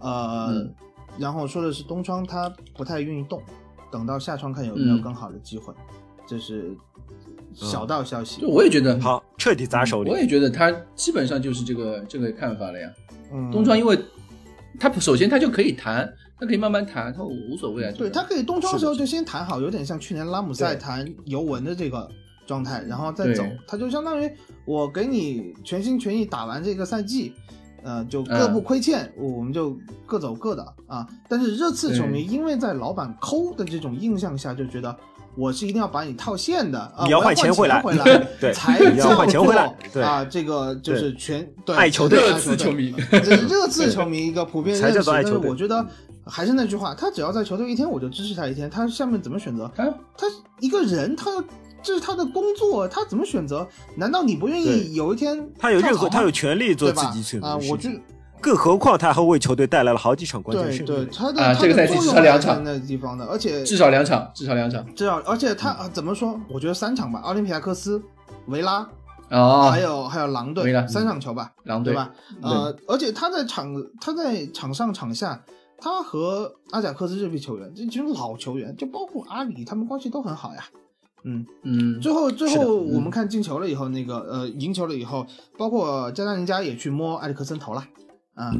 [0.00, 0.74] 呃，嗯
[1.18, 3.42] 然后说的是东窗他不太愿意动，
[3.90, 5.74] 等到夏窗看有没有嗯更好的机会，
[6.26, 6.76] 这是
[7.52, 8.40] 小道消息。
[8.40, 10.18] 就我也觉得，好，彻底砸手里我。
[10.18, 12.90] 也觉得他基本上就是这个这个看法了呀。
[13.30, 13.98] 嗯，东窗因为
[14.80, 16.10] 他首先他就可以谈，
[16.42, 17.94] 他可以慢慢谈，他无所谓啊。
[17.96, 22.08] 对他可以冬窗的时候就先谈好，有点像去年拉姆塞对谈尤文的这个
[22.48, 23.44] 状态，然后再走。
[23.64, 24.28] 他就相当于
[24.64, 27.32] 我给你全心全意打完这个赛季，
[27.84, 31.06] 呃，就各不亏欠，我们就各走各的啊。
[31.28, 34.96] 但是热刺球迷因为在老板抠的这种印象下，就觉得。
[35.36, 38.04] 我是一定要把你套现的，啊、你要换钱回来回来，
[38.40, 44.94] 对才你要换钱回来叫做对啊，这个就是全对爱球队热刺球迷， 这是热刺球迷一个普遍才认识。
[44.94, 45.84] 但是叫做爱球队我觉得
[46.26, 48.68] 还是那句话，他只要在球队一天，我就支持他一天。
[48.68, 49.70] 他下面怎么选择？
[49.74, 49.84] 他
[50.16, 50.26] 他
[50.60, 51.30] 一个人，他
[51.82, 53.66] 这是他的工作，他怎么选择？
[53.96, 57.54] 难道你不愿意有一天他有任何他有权利做对吧自己选择啊？
[57.56, 57.94] 的事情我觉得
[58.42, 60.86] 更何况他还为球队带来了好几场关键对胜利。
[60.88, 66.38] 对他的这个赛季的作用至少两场那地方的，而且至少两场，至少两场至少而且他啊怎么说？
[66.50, 68.02] 我觉得三场吧，奥林匹亚克斯、
[68.48, 68.86] 维拉，
[69.30, 72.10] 哦，还有还有狼维队拉三场球吧，狼队对吧？
[72.42, 75.40] 呃，而且他在场他在场上场下，
[75.78, 80.64] 他和阿贾克斯这批球员，这其实老球员，就包括阿里，他们关系都很好呀。
[81.24, 85.24] 嗯，嗯，最后最后我们看进球了以后，那个呃赢球了以后，
[85.56, 87.84] 包括加纳林加也去摸埃里克森头了。
[88.34, 88.50] 啊，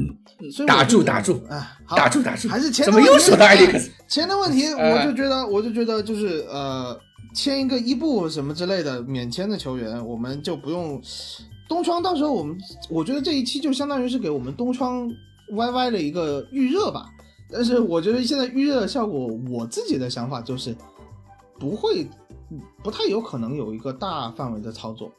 [0.51, 3.89] 所以打住打住啊，好打住打住，还是钱怎么又说到艾利克斯？
[4.07, 6.97] 钱的问题， 哎我就觉得，我就觉得就是呃，
[7.33, 11.01] 签一个伊布什么之类的免签的球员，我们就不用
[11.67, 12.03] 东窗。
[12.03, 12.55] 到时候我们，
[12.89, 15.09] 我觉得这一期就相当于是给我们东窗
[15.51, 17.05] YY 的一个预热吧。
[17.51, 20.75] 但是我觉得现在预热的效果，我自己的想法就是
[21.59, 22.07] 不会，
[22.83, 25.11] 不太有可能有一个大范围的操作。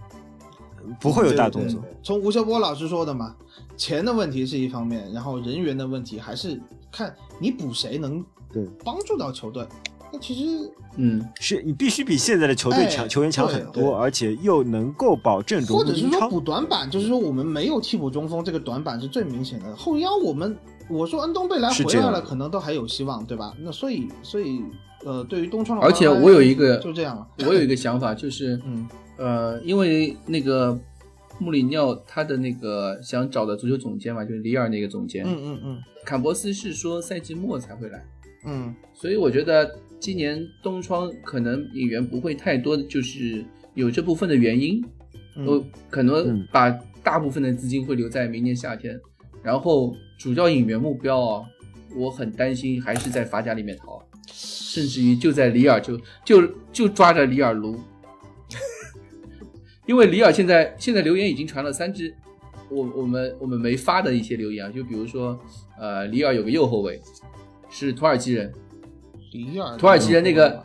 [1.00, 1.80] 不会有大动作。
[1.80, 3.34] 对从吴秀波老师说的嘛，
[3.76, 9.66] 钱的问题是一方面，然后人员的问题还是看你补谁能对帮助到球队。
[10.12, 16.28] 那其实嗯，是你必须比现在的球队强，哎球员强很多，而且又能够保证融或者是说。
[16.28, 19.74] 补短板，就是说我们没有替补中锋，这个短板是最明显的。
[19.74, 20.56] 后腰我们，
[20.88, 23.52] 我说恩东贝莱回来了，可能都还有希望，对吧？
[23.58, 24.62] 那所以，所以，
[25.04, 27.26] 呃，对于东窗的而且我有一个就这样了。
[27.48, 30.78] 我有一个想法，就是嗯呃，因为那个
[31.38, 35.82] 穆里尼奥他的那个想找的足球总监嘛，就是里尔那个总监，嗯嗯嗯。
[36.04, 38.04] 坎博斯是说赛季末才会来，
[38.46, 38.74] 嗯。
[38.92, 44.84] 所以我觉得今年冬窗可能引援不会太多，就是有这部分的原因，
[45.46, 46.70] 我嗯，可能嗯把
[47.02, 49.00] 大部分的资金会留在明年夏天，
[49.42, 51.44] 然后主要引援目标啊，
[51.96, 57.78] 我很担心还是在法甲里面淘，甚至于就在里尔就就就抓着里尔撸，
[59.86, 62.14] 因为里尔现在现在留言已经传了三支，
[62.70, 65.38] 我我们我们没发的一些留言啊，就比如说
[65.78, 67.00] 呃里尔有个右后卫
[67.68, 68.52] 是土耳其人，
[69.32, 70.62] 里尔土耳其人那个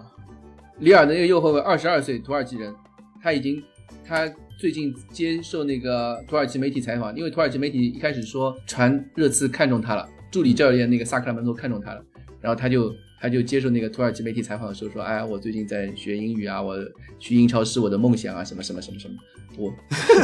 [0.80, 2.74] 里尔的那个右后卫，二十二岁，土耳其人，
[3.22, 3.62] 他已经
[4.06, 12.02] 他最近接受那个土耳其媒体采访，因为土耳其媒体一开始说传热刺看中他了，助理教练那个萨克拉门托看中他了，
[12.40, 16.76] 然后他就他就接受那个土耳其媒体采访的时候说，哎，我最近在学英语啊，我
[17.20, 19.16] 去英超是我的梦想啊，什么什么什么什么，
[19.58, 19.74] 我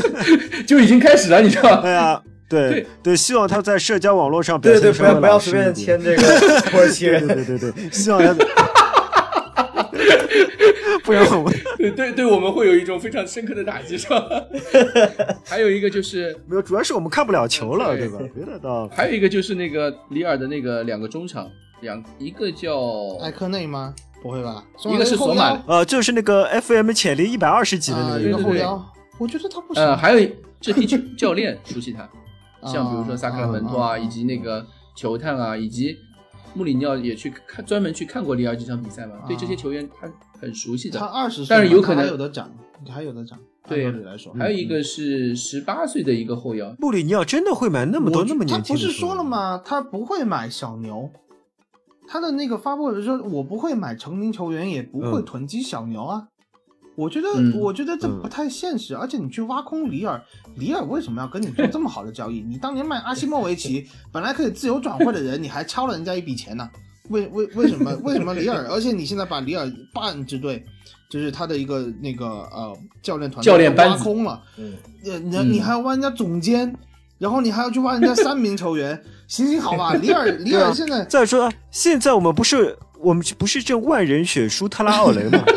[0.66, 1.82] 就已经开始了，你知道吗？
[1.88, 6.22] 哎呀，对对对，希望他在社交网络上表对对，现稍微不要不要随便签这个
[6.62, 7.28] 土耳其 对人。
[7.28, 8.34] 对对对对，希望他，
[11.04, 14.24] 不然我们对对对，我们会有一种非常深刻的打击，是吧？
[15.44, 18.20] 还有一个就是没有，主要是我们看不了球了，对对吧？
[18.34, 21.48] 别的倒还有一个就是那个里尔的那个两个中场，
[21.82, 23.94] 两一个叫艾克内吗？
[24.22, 24.64] 不会吧？
[24.86, 29.84] 一个是索马后腰呃，就是那个 FM 潜力一百二十级的那啊，个后腰，我觉得他不行。
[29.84, 32.12] 呃，还有这批教教练 熟悉他，啊
[32.66, 35.96] 像比如说萨克拉门托啊，啊以及那个球探啊，以及
[36.56, 40.10] 穆里尼奥也去看专门去看过里尔这场比赛嘛，对这些球员他
[40.40, 41.06] 很熟悉的他。
[41.06, 42.50] 二十岁，但是有可能还有的涨，
[42.90, 43.38] 还有的涨。
[43.68, 43.92] 对
[44.38, 49.60] 还有一个是十八岁的一个后腰，穆里尼奥真的会买那么多那么年他不是说了吗？
[49.66, 51.10] 他不会买小牛。
[52.08, 56.28] 他的那个发布的时候，我不会买成名球员，也不会嗯囤积小牛啊。
[56.96, 58.96] 我觉得，嗯我觉得这嗯不太现实。
[58.96, 60.24] 而且你去挖空里尔，
[60.56, 62.40] 里尔为什么要跟你做这么好的交易？
[62.48, 66.70] 你当年卖阿西莫维奇，本来可以自由转会的人，你还敲了人家一笔钱呢？
[67.10, 68.66] 为为为什么 为什么里尔？
[68.70, 70.64] 而且你现在把里尔半支队，
[71.10, 74.42] 就是他的一个那个呃教练团队挖空了。
[74.58, 74.74] 嗯，
[75.06, 76.76] 呃，你嗯你还要挖人家总监，
[77.18, 85.40] 然后你还要去挖人家三名球员， 行行好吧，里尔 里尔现在再说，现在我们不是我们不是正万人选输特拉奥雷吗？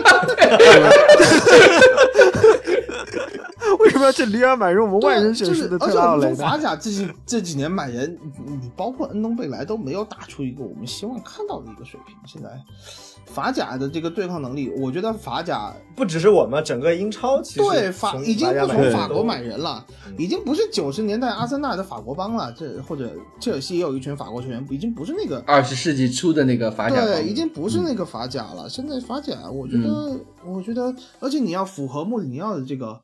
[3.80, 12.16] 为什么要去里尔买入我们万人选就是输的而且我们特拉奥雷法甲这几这几年买人，你你包括恩东贝莱都没有打出一个我们希望看到的一个水平。
[12.26, 12.48] 现在
[13.28, 28.68] 法甲的这个对抗能力，我觉得法甲不只是我们，整个英超其实对法已经不从法国买人了，嗯已经不是九十年代阿森纳的法国帮了，这或者切尔西也有一群法国球员，已经不是那个二十世纪初的那个法甲对，已经不是那个法甲了。
[28.68, 33.00] 现在法甲，我觉得，我觉得，而且你要符合穆里尼奥的这个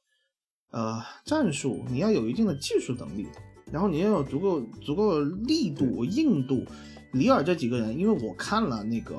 [0.73, 3.29] 呃战术，你要有一定的技术能力，
[3.71, 6.65] 然后你要有足够足够的力度、硬度。
[7.13, 9.15] 里尔这几个人，因为我看了那个，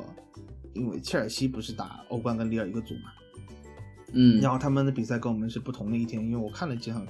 [0.75, 3.09] 因为切尔西不是打欧冠跟里尔一个组嘛，
[4.13, 7.05] 嗯，然后他们的比赛跟我们是不同的一天，因为我看了几场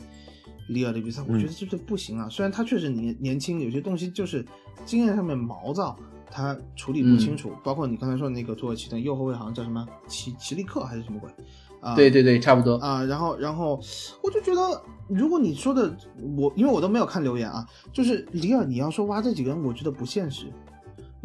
[0.69, 2.30] 里尔的比赛，我嗯觉得这这不行啊。
[2.30, 4.45] 虽然他确实年年轻，有些东西就是
[4.86, 5.97] 经验上面毛躁，
[6.32, 7.51] 他处理不清楚。
[7.63, 11.30] 包括你刚才说的那个土耳其的右后卫，好像叫什么齐齐利克还是什么鬼
[11.82, 12.75] 啊，对对对，差不多。
[12.78, 13.80] 啊，然后然后
[14.23, 15.95] 我就觉得，如果你说的
[16.38, 20.47] 我，因为我都没有看留言啊，就是里尔你要说挖这几个人，我觉得不现实。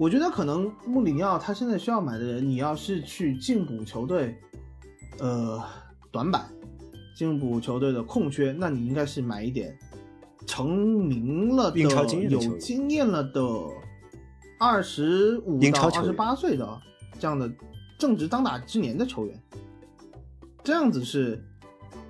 [0.00, 4.34] 我觉得可能穆里尼奥他现在需要买的人，你要是去进补球队，
[5.18, 5.62] 呃，
[6.10, 6.48] 短板，
[7.14, 9.78] 进补球队的空缺，那你应该是买一点
[10.46, 11.80] 成名了的、
[12.30, 13.42] 有经验了的
[14.58, 16.80] 二十五到二十八岁的
[17.18, 17.52] 这样的
[17.98, 19.38] 正值当打之年的球员，
[20.64, 21.44] 这样子是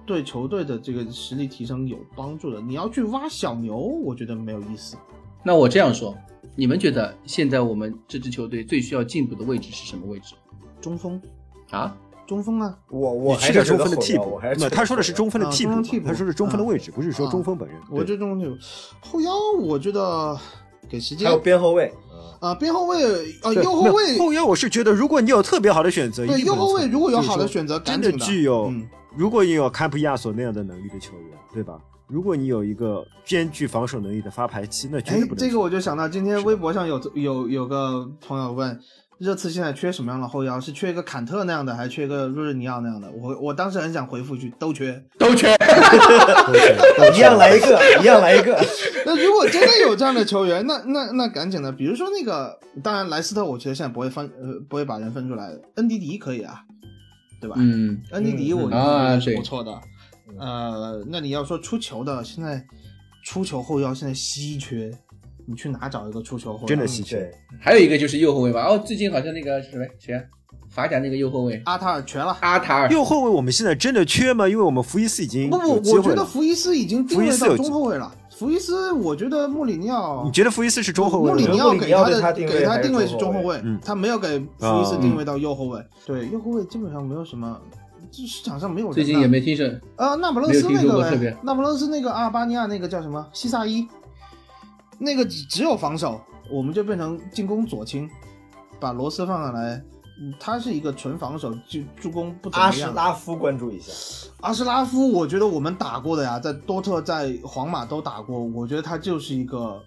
[0.06, 2.60] 对球队的这个实力提升有帮助的。
[2.60, 4.96] 你要去挖小牛，我觉得没有意思。
[5.42, 6.16] 那我这样说，
[6.54, 10.34] 你们觉得现在我们这支球队最需要进步的位置是什么位置
[10.80, 11.20] 中锋，
[11.70, 11.96] 啊？
[12.26, 17.76] 中锋啊，我我还是觉得后中锋的替补还是，他说的是中锋的替补他说的是中锋的位置，不是说啊中锋本人。
[17.90, 18.56] 我对这中锋就
[19.00, 20.38] 后腰，我觉得
[20.88, 21.92] 给时间还有边后卫，
[22.38, 23.02] 啊，边后卫
[23.42, 31.80] 啊，右后卫后腰，我是觉得如果你有特别好的选择，对右后卫如果有好的选择，真的具有嗯，如果你有坎普亚索那样的能力的球员，对吧？
[32.10, 38.78] 如果你有一个兼具防守能力的发牌期，那绝哎对不能，这个我就想到今天微博上有有有个朋友问，
[39.18, 40.60] 热刺现在缺什么样的后腰？
[40.60, 43.10] 是缺一个坎特那样的，还是缺一个若日尼奥那样的？
[43.12, 45.00] 我我当时很想回复一句，都缺。
[45.18, 45.54] 都缺。
[47.14, 48.58] 一样来一个， 一样来一个。
[49.06, 56.62] 那如果真的有这样的球员，那 那那赶紧的，比如说那个，当然莱斯特，我觉得现在不会分呃不会把人分出来的，恩迪迪可以啊，
[57.40, 57.56] 对吧？
[57.58, 59.80] 嗯，恩迪迪嗯我觉啊得是不错的。
[60.38, 62.64] 呃，那你要说出球的，现在
[63.24, 64.90] 出球后腰现在稀缺，
[65.46, 66.66] 你去哪找一个出球后腰？
[66.66, 67.30] 真的稀缺。
[67.60, 68.66] 还有一个就是右后卫吧。
[68.66, 70.22] 哦，最近好像那个是谁谁啊？
[70.68, 72.36] 法甲那个右后卫阿塔尔瘸了。
[72.42, 72.88] 阿塔尔。
[72.90, 74.48] 右后卫我们现在真的缺吗？
[74.48, 75.96] 因为我们福伊斯已经不不。
[75.96, 78.14] 我觉得福伊斯已经定位到中后卫了。
[78.30, 81.36] 福伊斯，我觉得穆里尼奥，你觉得福伊斯是中后卫吗？
[81.36, 85.84] 穆里尼奥给他的他定位给他定位是中后卫中后卫嗯，他没有给福伊斯定位到右后卫。
[86.06, 87.60] 对，右后卫基本上没有什么，
[88.10, 88.92] 这市场上没有。
[88.92, 89.66] 最近也没听说。
[89.96, 93.86] 呃，那不勒斯那个那不勒斯那个阿尔巴尼亚那个叫什么西萨伊，
[94.98, 96.20] 那个只只有防守，
[96.50, 98.08] 我们就变成进攻左倾，
[98.78, 99.82] 把罗斯放上来，
[100.20, 102.92] 嗯他是一个纯防守，就助攻不怎阿什。
[102.92, 103.92] 拉夫关注一下，
[104.40, 109.80] 阿什拉夫，我觉得我们打过的呀，在多特、在皇马都打过，我觉得他就是一个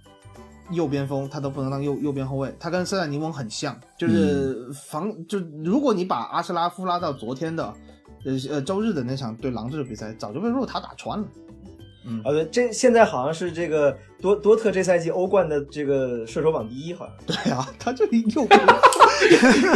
[0.72, 7.74] 右边锋，他都不能当右右边后卫，他跟塞尔尼翁很像，就是防、就如果你把阿什拉夫拉到昨天的，
[8.26, 11.26] 呃呃周日的那场对狼队的比赛，早就被若塔打穿了。
[12.06, 17.16] 嗯啊，对，这现在好像是这个多多特这赛季欧冠的这个射手榜第一，好像。
[17.26, 18.60] 对啊，他这里右边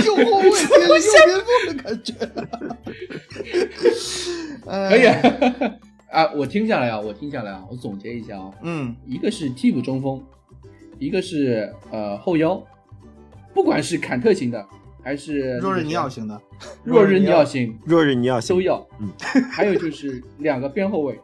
[0.06, 2.14] 右后卫兼右边锋的感觉。
[4.68, 5.14] 呃可以啊。
[6.12, 10.22] 啊，我听下来啊，我听下来啊，我总结一下啊，嗯，一个是替补中锋，
[11.00, 12.62] 一个是呃后腰，
[13.54, 14.66] 不管是坎特型的
[15.08, 16.38] 还是若日尼奥型，的，
[16.84, 18.86] 若日尼奥型若日尼奥都要。
[19.00, 19.10] 嗯，
[19.50, 21.18] 还有就是两个边后卫，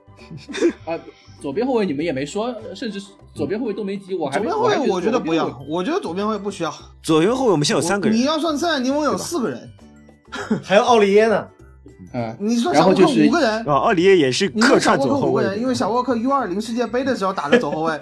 [0.85, 0.97] 啊，
[1.41, 2.97] 左边后卫你们也没说，甚至
[3.35, 5.33] 左边后卫都没提，我还左边后卫我觉得不。
[5.33, 6.73] 要，我觉得左边后卫不需要。
[7.01, 9.69] 左边后卫我们现在有三个人你，要算塞尔尼翁有四个人，
[10.63, 11.45] 还有奥利耶呢，
[12.13, 17.99] 啊，你说小沃克然后就是五个人，啊，奥里耶也是客串左后卫五个人，因为小沃克 U 二零世界杯的时候打的左后卫，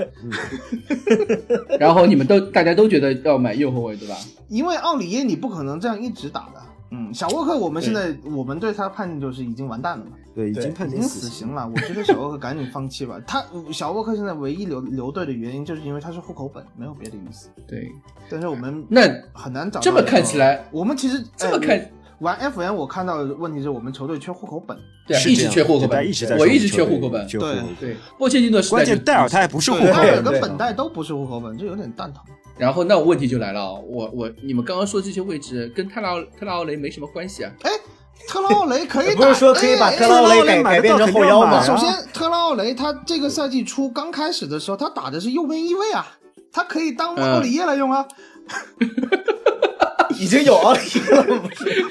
[1.79, 4.15] 然后你们都大家都觉得要买右后卫对吧？
[4.51, 6.61] 因为奥里耶你不可能这样一直打的。
[6.93, 11.65] 嗯，小沃克我们现在我们对他判定就是已经完蛋了嘛，对，已经对已经判定死死刑了。
[11.73, 13.17] 我觉得小沃克赶紧放弃吧。
[13.25, 17.47] 他小沃克现在唯一留留队的原因就是因为他是户口本，没有别的意思。
[17.65, 17.89] 对，
[18.29, 24.77] 但是我们那很难找到这么看起来，我们其实这么哎看，玩 FN 我看到的问题是我们球队缺户口本。
[25.07, 27.25] 对啊，一直缺户口本，一直在我一直缺户口本。
[27.25, 32.21] 对对，波切蒂诺时代就关键戴尔他还不是户对，口本，戴尔跟对本代都不是户口本，这有点蛋疼。
[32.61, 37.51] 然后那问题就来了啊，我我你们刚刚说这些位置跟特拉特拉奥雷没什么关系啊。
[37.63, 37.71] 哎，
[38.27, 41.59] 特拉奥雷可以打， 不是说可以把哎特拉奥雷改改变成后腰吗？
[41.65, 46.05] 首先，特拉奥雷他这个赛季初刚开始的时候，他打的是右边翼位啊，
[46.53, 48.05] 他可以当奥里耶来用啊。
[50.19, 51.85] 已经有奥里耶了，不是？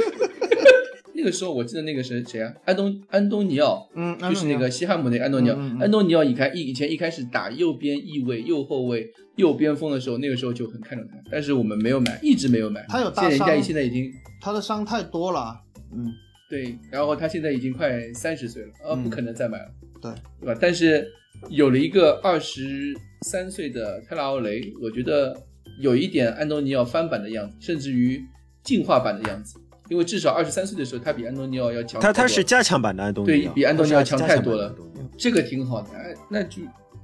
[1.21, 9.07] 那个时候我记得那个谁谁啊，安东安东尼奥，嗯，就是那个西汉姆那个安东尼奥，嗯嗯嗯安东尼奥以开以以前一开始打右边翼位、右后卫、
[9.37, 12.85] 右边锋的时候，那个时候就很看重他，但是我们没有买，一直没有买。
[12.89, 14.11] 他有大现在人家现在已经
[14.41, 15.55] 他的伤太多了。
[15.93, 16.11] 嗯，
[16.49, 19.69] 对，然后他现在已经快三十岁了，呃，嗯不可能再买了，
[20.01, 20.11] 对，
[20.41, 20.59] 对吧？
[20.61, 21.07] 但是
[21.51, 22.95] 有了一个二十
[23.27, 25.37] 三岁的泰拉奥雷，我觉得
[25.81, 28.23] 有一点安东尼奥翻版的样子，甚至于
[28.63, 29.59] 进化版的样子，
[29.91, 32.13] 因为至少二十三岁的时候，他比安东尼奥要强他。
[32.13, 34.75] 他是加强版的安东尼奥，对比安东尼奥强太多了
[35.19, 36.63] 这个挺好的，哎，那就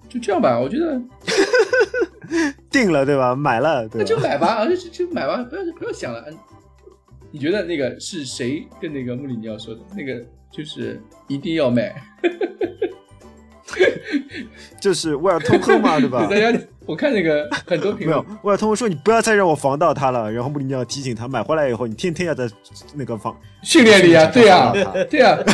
[0.08, 0.98] 就这样吧，我觉得
[2.70, 3.34] 定了对吧？
[3.34, 4.16] 买了对那就？
[4.18, 6.20] 买吧，啊，就就就买吧，不要不要想了。
[6.20, 6.34] 安
[7.32, 9.80] 你觉得那个是谁跟那个穆里尼奥说的？
[9.94, 11.94] 那个就是一定要卖。
[14.80, 16.26] 就是威尔通亨嘛，对吧？
[16.30, 16.56] 大家
[16.86, 22.48] 我看那个很多评论没有，，威尔通亨说你不要再让我防到他了，然后穆里尼奥提醒他买回来以后，你天天要在
[22.94, 25.36] 那个防训练里啊，对呀、防到他对呀、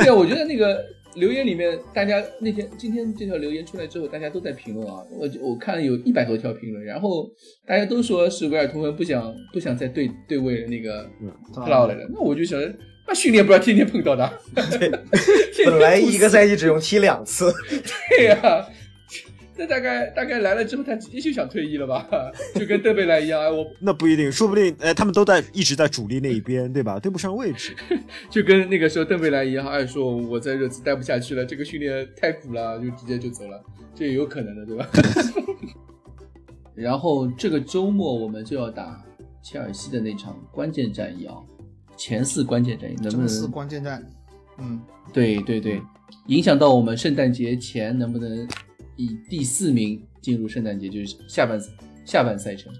[0.00, 0.78] 对啊、我觉得那个
[1.14, 7.26] 留言里面，大家那天今天这条留言出来之后，大家都在评论啊，我我看了有一百多条评论，然后
[7.66, 11.08] 大家都说是威尔通亨不想不想再对对位那个
[11.54, 12.60] 克劳来了，那我就想，
[13.06, 14.32] 那训练不要天天碰到他，
[15.64, 17.52] 本来一个赛季只用踢两次，
[18.10, 18.66] 对呀、
[19.56, 22.06] 那大概大概来了之后，他直接就想退役了吧？
[22.54, 26.98] 就跟邓贝莱一样，哎，我那不一定，说不定哎，他们都在一直在主力那一边，对吧？
[27.00, 27.74] 对不上位置。
[28.30, 33.60] 就跟那个时候邓贝莱一样，哎，说我在热刺待不下去了，这个训练太苦了，就直接就走了，
[33.94, 34.88] 这也有可能的，对吧？
[36.76, 39.04] 然后这个周末我们就要打
[39.42, 41.34] 切尔西的那场关键战役啊，
[42.00, 43.28] 前四关键战役能不能？
[43.28, 43.46] 四？
[43.46, 44.02] 关键战。
[44.56, 44.80] 嗯，
[45.12, 45.82] 对对对，
[46.28, 48.48] 影响到我们圣诞节前能不能
[48.96, 51.60] 以第四名进入圣诞节，就是下半
[52.06, 52.72] 下半赛程。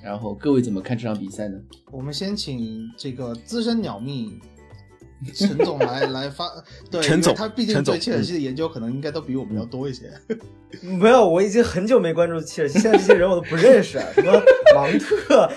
[0.00, 1.58] 然后各位怎么看这场比赛呢？
[1.90, 4.32] 我们先请这个资深鸟蜜
[5.34, 6.50] 陈总来来发，
[6.90, 10.10] 对，陈总因为他毕竟对切尔西的研究可能应该都比我们要多一些。
[10.80, 14.32] 没有，我已经很久没关注切尔西，现在这些人我都不认识，啊什么
[14.74, 15.50] 芒特，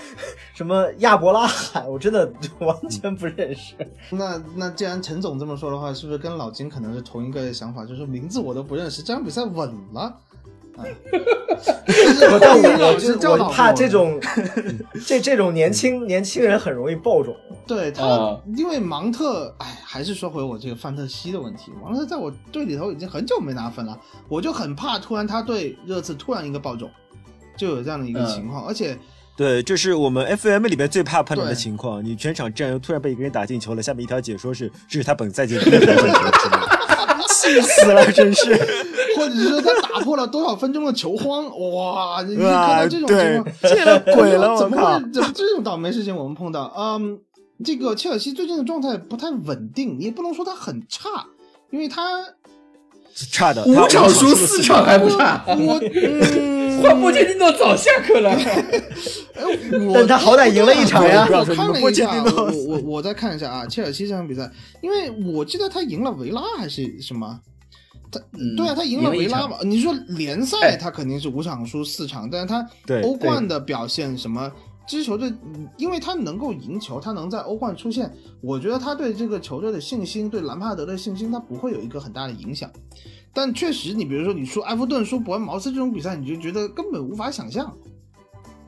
[0.54, 3.74] 什么亚伯拉罕，我真的完全不认识。
[4.12, 7.84] 那那既然陈总这么说的话，是不是跟老金可能是同一个想法？
[7.84, 10.20] 就是名字我都不认识，这场比赛稳了。
[10.78, 10.84] 啊，
[12.32, 14.20] 我但我老我就我怕这种
[15.06, 17.34] 这这种年轻年轻人很容易爆种。
[17.66, 21.72] 对他，啊因为芒特，哎，还是说回我这个范特西的问题。
[21.82, 23.98] 芒特在我队里头已经很久没拿分了，
[24.28, 26.88] 我就很怕突然他对热刺突然一个爆种，
[27.56, 28.64] 就有这样的一个嗯情况。
[28.66, 28.96] 而且
[29.36, 32.04] 对，这是我们 FM 里面最怕碰到的情况。
[32.04, 36.00] 你全场战友突然被一个人打进球了，下面一条解说是这是他本赛季第一个进球
[37.28, 38.54] 气死了，真是。
[39.16, 42.22] 或者是说他打破了多少分钟的球荒，哇！
[42.22, 46.72] 你 看到这种情况，对见了鬼了怎么怎么这种倒霉事情我们碰到？
[46.76, 47.18] 嗯，
[47.64, 51.08] 这个切尔西最近的状态不太稳定，你也不能说他很差，
[51.70, 52.22] 因为他
[53.32, 58.30] 差的，五场输四场还不差，我嗯， 换波切蒂诺早下课了。
[59.36, 59.58] 哎
[59.92, 64.50] 但他好歹赢了一场呀我看了一下，我我我再看一下啊，切尔西这场比赛，
[64.80, 67.38] 因为我记得他赢了维拉还是什么。
[68.10, 69.56] 他嗯对啊，他赢了维拉嘛。
[69.62, 72.66] 你说联赛哎他肯定是五场输四场，但是他
[73.02, 74.50] 欧冠的表现什么，
[74.86, 82.70] 这支球队，嗯因为他能够赢球，他能在欧冠出现，我觉得他对这个球队的信心，对兰帕德的信心，他不会有一个很大的影响。
[83.32, 87.70] 但确实，你比如说你输埃弗顿、输伯恩茅斯这种比赛，你就觉得根本无法想象，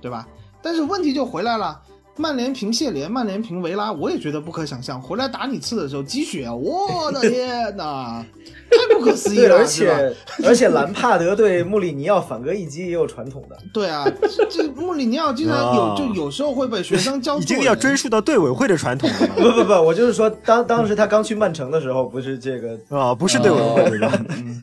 [0.01, 0.29] 对吧？
[0.61, 1.81] 但是问题就回来了。
[2.21, 5.01] 曼联平谢联，曼联平维拉，我也觉得不可想象。
[5.01, 8.27] 回来打你次的时候积雪，我的天哪，
[8.71, 9.65] 太不可思议，了，而？
[9.65, 13.57] 且而且兰帕德对穆里尼奥反戈一击也有传统的。
[13.73, 14.05] 对啊，
[14.37, 17.45] 这这穆里尼奥经常有，啊就有时候会被学生教已。
[17.45, 24.13] 经要追溯到队委会的传统了 不不不，我就是说，当当时他刚去曼城的时候，不是这个啊，不是队委会对吧？
[24.29, 24.63] 嗯，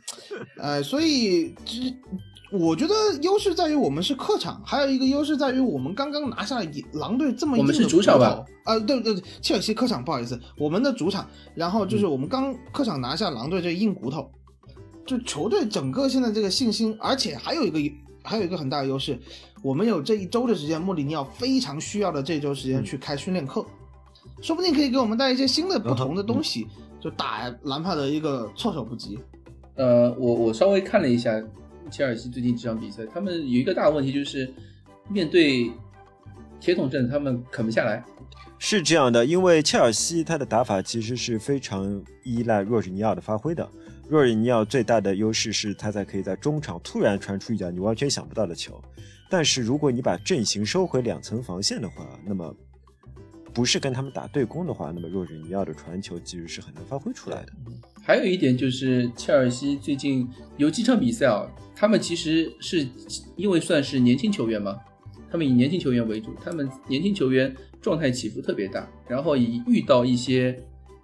[0.60, 1.74] 呃，所以这
[2.58, 8.72] 我觉得优势在于我们是客场，还有一个优势在于我们刚刚拿下了狼队这么一我们是主场吧骨头？
[8.72, 11.28] 啊、对对对，切尔西客场，不好意思，我们的主场。
[11.54, 14.30] 然后嗯就是我们刚客场拿下狼队这硬骨头，
[15.06, 17.80] 就球队整个现在这个信心，而且还有一个
[18.24, 19.20] 还有一个很大的优势，
[19.62, 23.64] 我们有这一周的时间，穆里尼奥非常需要的这周时间去开训练课，
[24.42, 26.68] 说不定可以给我们带一些新的不同的东西，
[27.00, 29.20] 就打兰帕的一个措手不及。
[29.76, 31.32] 呃，我我稍微看了一下
[31.92, 34.52] 切尔西最近这场比赛，他们有一个大问题就是
[35.10, 35.72] 面对
[36.60, 38.04] 铁桶阵，他们啃不下来。
[38.58, 43.70] 是这样的，因为切尔西他的打法其实是非常依赖若日尼奥的发挥的。
[44.08, 48.82] 若日尼奥最大的优势是他在可以在中场突然传出一脚你完全想不到的球，
[49.30, 52.56] 但是如果你把阵型收回两层防线的话，那么
[53.54, 57.54] 不是跟他们打对攻的话，那么若日尼奥的传球其实是很难发挥出来的。
[58.08, 62.88] 还有一点就是切尔西最近有几场比赛啊，他们其实是
[63.36, 64.78] 因为算是年轻球员嘛，
[65.32, 67.52] 他们以年轻球员为主，他们年轻球员
[67.82, 70.52] 状态起伏特别大，然后以遇到一些，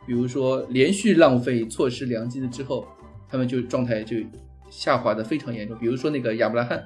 [0.05, 2.87] 比如说连续浪费、错失良机的之后，
[3.27, 4.17] 他们就状态就
[4.69, 5.75] 下滑的非常严重。
[5.79, 6.83] 比如说那个亚布拉罕，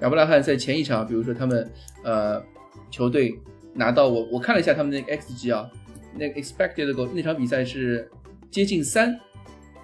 [0.00, 1.70] 亚布拉罕在前一场，比如说他们
[2.02, 2.42] 呃
[2.90, 3.32] 球队
[3.72, 5.70] 拿到我我看了一下他们那个 xg 啊，
[6.18, 8.10] 那个 expected goal 那场比赛是
[8.50, 9.16] 接近三，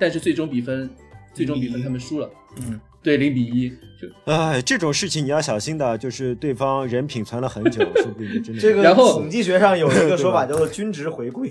[0.01, 0.89] 但是最终比分
[1.35, 11.51] 最终比分他们输了，嗯，对零比一，就哎，这种事情你要小心的，就是对方人品存了很久， 说不定就真的这个然后统计学上有一个说法叫做均值回归。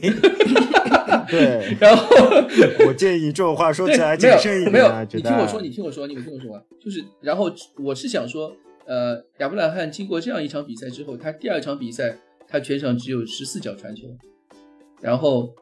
[1.30, 2.16] 对， 然后
[2.88, 7.52] 我建议这种话说起来没有谨慎一没有点啊。，觉得你听我说，你听我说，你听我说完，就是然后
[7.84, 8.52] 我是想说，
[8.86, 14.08] 呃，亚伯拉罕经过这样一场比赛之后，他第二场比赛他全场只有十四脚传球，
[15.02, 15.54] 然后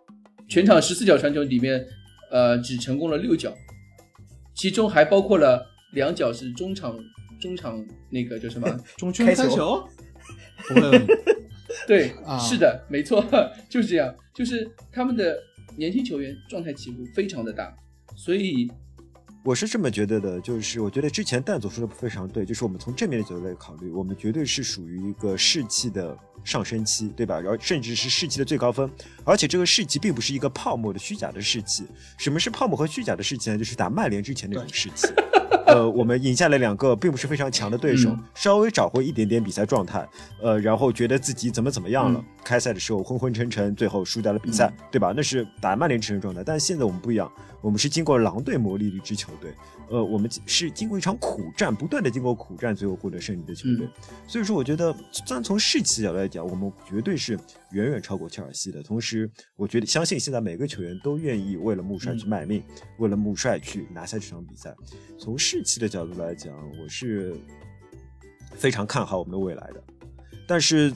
[0.47, 1.85] 全场十四脚传球里面，
[2.31, 3.53] 呃，只成功了六脚，
[4.53, 6.97] 其中还包括了两脚是中场
[7.39, 8.67] 中场那个叫什么？
[8.97, 9.87] 中圈开球？
[10.67, 11.05] 不会。
[11.87, 12.37] 对，啊。
[12.39, 13.23] 是的，没错，
[13.69, 15.37] 就是这样，就是他们的
[15.77, 17.73] 年轻球员状态起伏非常的大，
[18.15, 18.69] 所以
[19.45, 27.39] 我是这么觉得的，就是我觉得之前蛋总说的非常对，就是我们从正面的角度来考虑，我们绝对是属于一个士气的上升期，对吧？
[27.39, 28.89] 然后甚至是士气的最高峰，
[29.23, 31.85] 而且这个士气并不是一个泡沫的虚假的士气。
[32.17, 33.57] 什么是泡沫和虚假的士气呢？
[33.57, 35.07] 就是打曼联之前那种士气。
[35.65, 40.07] 呃，我们赢下了两个并不是非常强的对手，嗯稍微找回一点点比赛状态，
[40.41, 45.13] 呃，然后觉得自己怎么怎么样了，嗯开赛的时候昏昏沉沉，最后输掉了比赛，对吧？
[45.13, 47.29] 那是打曼联之前的状态，但现在我们不一样，
[47.59, 49.51] 我们是经过狼队磨砺的一支球队，
[49.89, 53.87] 呃，我们是经过一场苦战，不断的经过苦战，最后获得胜利的球队。
[54.27, 54.95] 所以说，我觉得，
[55.27, 57.39] 单从士气角度来讲，我们绝对是
[57.71, 58.83] 远远超过切尔西的。
[58.83, 62.61] 同时，我觉得相信现在每个球员都愿意为了穆帅去卖命，
[62.97, 64.75] 为了穆帅去拿下这场比赛。
[65.17, 67.35] 从士气的角度来讲，我是
[68.53, 69.83] 非常看好我们的未来的。
[70.45, 70.93] 但是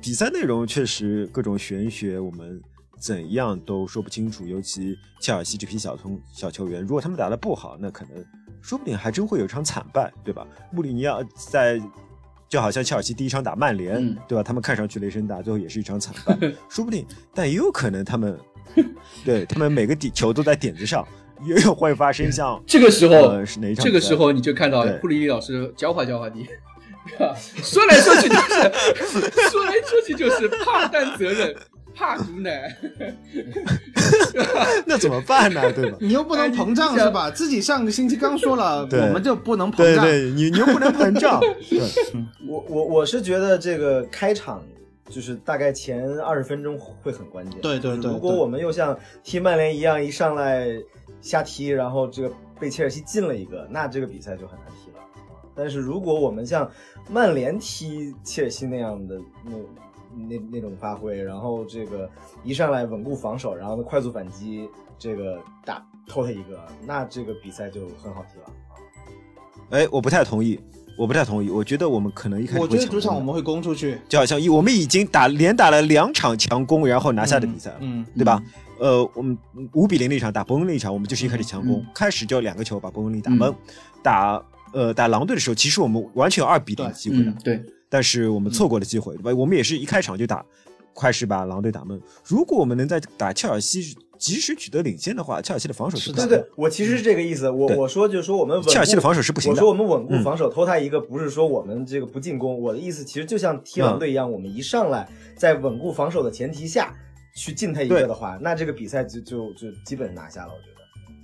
[0.00, 2.60] 比赛内容确实各种玄学，我们
[3.02, 4.46] 怎样都说不清楚。
[4.46, 8.24] 尤其切尔西这批小通小球员，如果他们打得不好，那可能
[8.62, 10.46] 说不定还真会有一场惨败，对吧？
[10.70, 11.80] 穆里尼奥在
[12.48, 14.42] 就好像切尔西第一场打曼联，嗯对吧？
[14.42, 16.38] 他们看上去雷声大，最后也是一场惨败，
[16.70, 18.38] 说不定，但也有可能他们
[19.24, 21.04] 对他们每个点球都在点子上，
[21.44, 23.84] 也有会发生像 这个时候，呃是哪一场？
[23.84, 26.46] 这个时候你就看到对布里老师教化教化你，
[27.62, 28.36] 说来说去就
[29.06, 31.56] 是说来说去就是怕担责任，
[31.94, 32.76] 怕毒奶，
[34.86, 35.60] 那怎么办呢？
[35.72, 35.98] 对吧？
[36.00, 37.30] 你又不能膨胀哎是吧？
[37.30, 40.04] 自己上个星期刚说了， 我们就不能膨胀。
[40.04, 41.80] 对对，你你又不能膨胀，对
[42.48, 44.62] 我我我是觉得这个开场
[45.08, 47.60] 就是大概前二十分钟会很关键。
[47.60, 50.68] 对对对对如果我们又像踢曼联一样一上来
[51.20, 54.96] 瞎踢，然后这个被切尔西进了一个，那这个比赛就很难踢了。
[55.54, 56.70] 但是如果我们像
[57.10, 59.52] 曼联踢切尔西那样的那
[60.14, 62.08] 那那种发挥，然后这个
[62.44, 68.46] 一上来稳固防守，然后呢快速反击，这个打偷他一个，那这个比赛就很好踢了。
[69.70, 70.60] 哎，我不太同意，
[70.98, 71.48] 我不太同意。
[71.48, 73.98] 我觉得我们可能一开始我觉得主场我们会攻出去。
[74.08, 78.42] 就好像一我们已经打连打了两场强攻，然后拿下的比赛了，嗯，对吧？
[78.78, 79.38] 呃，我们
[79.74, 83.54] 五比零那场打伯恩利那场，我们就是一开始强攻，嗯开始就两个球把伯恩利打懵。
[84.02, 84.42] 打
[84.72, 87.62] 呃打狼队的时候，其实我们完全有二比零的机会的，嗯，对，
[87.92, 89.34] 但是我们错过了机会，对吧？
[89.34, 90.42] 我们也是一开场就打，
[90.94, 92.00] 快是把狼队打闷。
[92.24, 97.50] 如果我们能在打切尔西及时取得领先的话，切尔西的防守是不对对，我其实是这个意思。
[97.50, 102.58] 我我说就是说我们稳切尔西的防守是不行的我说我们稳固嗯防守偷他一个，不是说我们这个不进攻。
[102.58, 106.94] 我的意思其实就像踢狼队一样，我们一上来在稳固防守的前提下
[107.36, 110.48] 去进他一个的话，那这个比赛就就就基本拿下了。
[110.48, 110.72] 我觉得。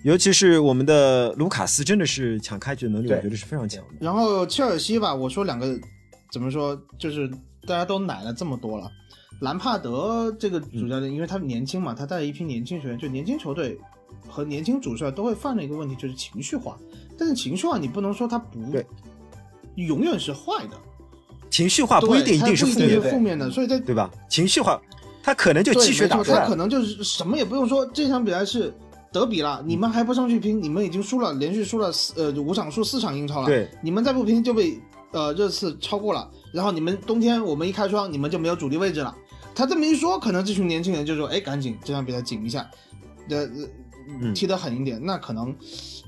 [0.05, 3.95] 尤其是我们的卢卡斯，真的是抢开局的能力，我觉得是非常强的。
[4.01, 5.67] 然后切尔西吧，我说两个
[6.31, 7.29] 怎么说，就是
[7.67, 8.91] 大家都奶了这么多了。
[9.41, 13.79] 兰帕德这个主教练，因为他年轻嘛，他带了一批年轻球员，就年轻球队
[14.29, 16.77] 和年轻主帅都会犯的一个问题，就是情绪化。
[17.17, 18.85] 但是情绪化你不能说他不对
[19.77, 20.77] 永远是坏的，
[21.51, 24.11] 情绪化不一定一定是负面的，负面的，所以在对吧？
[24.29, 24.81] 情绪化，
[25.23, 26.57] 他可能就对积雪没错他可打出来了。
[26.57, 28.75] 能就是什么也不用说，这场比赛是
[29.13, 34.81] 德比了，你们还不上去拼，你们已经输了，连续输了四呃五场输四场英超了，对，你们再不拼就被
[35.13, 39.15] 呃热刺超过了，然后你们冬天我们一开窗，你们就没有主力位置了。
[39.55, 42.71] 他这么一说，可能这群年轻人就说，哎，赶紧这场比赛紧一下，
[43.29, 43.49] 呃，
[44.33, 45.05] 踢得狠一点。
[45.05, 45.55] 那可能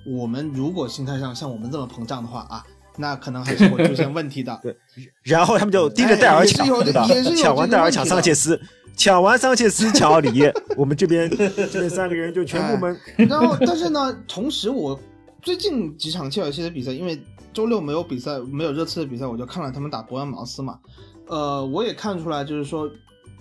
[0.07, 2.65] 我们如果心态上像我们这么膨胀的话啊，
[2.97, 4.57] 那可能还是会出现问题的。
[4.63, 4.77] 对
[5.23, 7.09] 然后他们就盯着戴尔抢，对吧？
[7.37, 8.61] 抢完戴尔抢桑切斯，
[8.97, 12.97] 抢完桑切斯抢奥里耶，我们这边这边三个人就全部闷。
[13.17, 14.97] 然后，但是呢，同时我
[15.43, 17.21] 最近几场切尔西的比赛，因为
[17.53, 20.79] 周六没有比赛，没有热刺的比赛，我就看了他们打伯恩茅斯嘛。
[21.27, 22.91] 呃，我也看出来，就是说，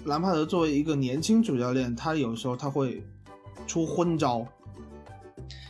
[0.06, 3.04] 兰帕德作为一个年轻主教练，他有时候他会
[3.68, 4.46] 出昏招。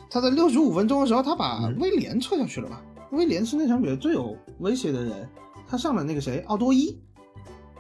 [0.10, 2.82] 他在六十五分钟的时候，他把嗯威廉撤下去了吧？
[3.12, 5.30] 威廉是那场比赛最有威胁的人，
[5.68, 7.00] 他上了那个谁奥多伊。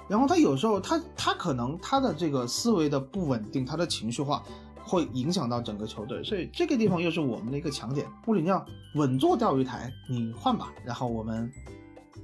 [0.08, 4.44] 然后他有时候他他可能他的这个思维的不稳定，他的情绪化
[4.90, 8.08] 会影响到整个球队，所以这个地方又是我们的一个强点。
[8.26, 8.66] 穆里尼奥
[8.96, 11.48] 稳坐钓鱼台，你换吧，然后我们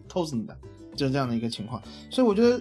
[0.10, 0.58] 偷死你的，
[0.96, 1.80] 就是这样的一个情况。
[2.10, 2.60] 所以我觉得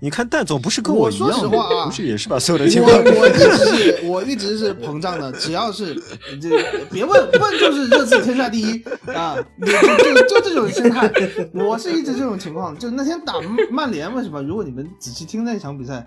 [0.00, 5.96] 你看蛋总不是跟我一样，说实话啊不是也是把所有的情况我我一直是我一直是膨胀的，只要是
[6.40, 6.48] 这
[6.88, 8.80] 别问问就是热刺天下第一
[9.12, 11.10] 啊，就就就这种心态，
[11.52, 12.78] 我是一直这种情况。
[12.78, 13.34] 就那天打
[13.72, 14.40] 曼联，为什么？
[14.40, 16.06] 如果你们仔细听那场比赛，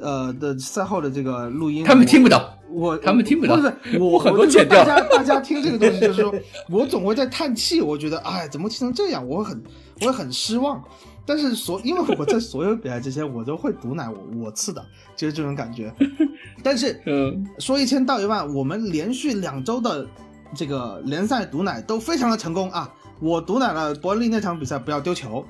[0.00, 6.34] 呃的赛后的这个录音，他们听不到，我他们听不到不是我我很多剪掉大家大家听这个东西，就是说
[6.70, 9.26] 我总会在叹气，我觉得哎，怎么踢成这样？
[9.26, 9.62] 我会很
[10.00, 10.82] 我会很失望。
[11.26, 14.82] 但是所因为我在所有比赛之前，我都会毒奶我我次的，
[15.14, 15.92] 就是这种感觉。
[16.64, 20.06] 但是嗯，说一千道一万，我们连续两周的
[20.54, 22.90] 这个联赛毒奶都非常的成功啊！
[23.20, 25.44] 我毒奶了伯恩利那场比赛不要丢球，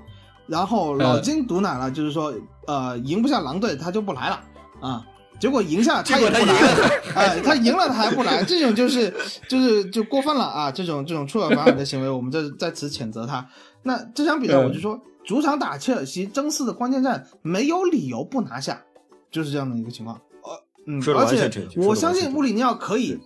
[0.48, 2.34] 然后老金毒奶了，就是说
[2.66, 4.40] 呃赢不下狼队他就不来了
[4.80, 5.06] 啊。
[5.40, 9.08] 结果赢下他也不来了，哎，他赢了他还不来，这种就是
[9.48, 10.68] 就是就过分了啊！
[10.68, 13.48] 这种这种出尔反尔的行为，我们在在此谴责他。
[13.84, 18.82] 那这场比赛我就说，主场打切尔西争四的关键战，没有理由不拿下，
[19.30, 20.20] 就是这样的一个情况。
[20.42, 23.16] 呃，嗯，而且我相信穆里尼奥可以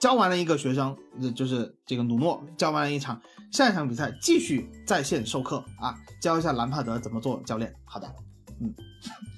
[0.00, 3.20] 教完了一个学生，呃就是这个努诺教完了一场，
[3.52, 7.72] 下一场比赛继续在线授课啊，教一下兰帕德怎么做教练。
[7.84, 8.10] 好的，
[8.60, 8.74] 嗯。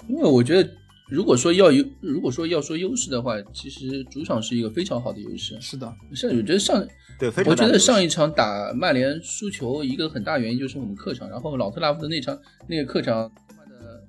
[0.08, 0.70] 因为我觉得，
[1.08, 5.60] 如果说要有，如果说要说优势的话，其实主场是一个非常好的优势。
[5.60, 6.84] 是的，像我觉得上，
[7.18, 12.38] 对，非常我觉得上一场打曼联输球，一个很大原因就是我们客场，然后老特拉福德那场
[12.68, 14.04] 那个客场，他妈的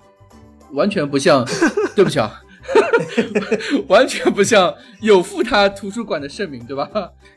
[0.73, 1.45] 完全不像，
[1.95, 2.41] 对不起啊，
[3.88, 6.89] 完全不像有负他图书馆的盛名，对吧？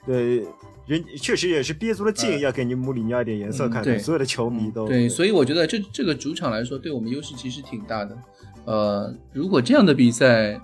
[0.06, 0.46] 对，
[0.86, 8.16] 人确实也是憋足了劲，要给你穆里尼奥一点颜色看对所有的球迷都对，所以我觉得这这个主场来说，对我们优势其实挺大的。
[8.64, 10.60] 呃，如果这样的比赛，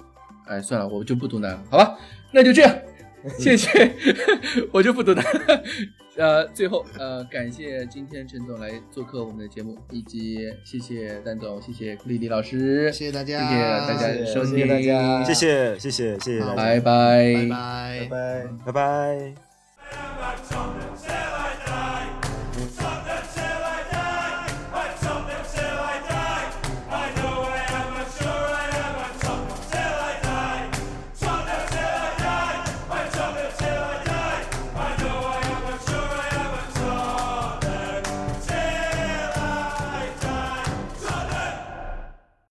[0.47, 1.99] 哎，算了，我就不读难了，好吧？
[2.33, 2.77] 那就这样，
[3.39, 3.95] 谢谢，
[4.73, 5.25] 我就不读难。
[6.17, 19.35] 呃，最后呃，感谢今天陈总来做客我们的节目，以及谢谢蛋总，谢谢库里里老师，谢谢大家，谢谢大家收听，谢谢大家谢谢谢谢谢谢大家，拜拜，拜拜拜拜。
[19.91, 19.93] 拜
[20.99, 21.52] 拜。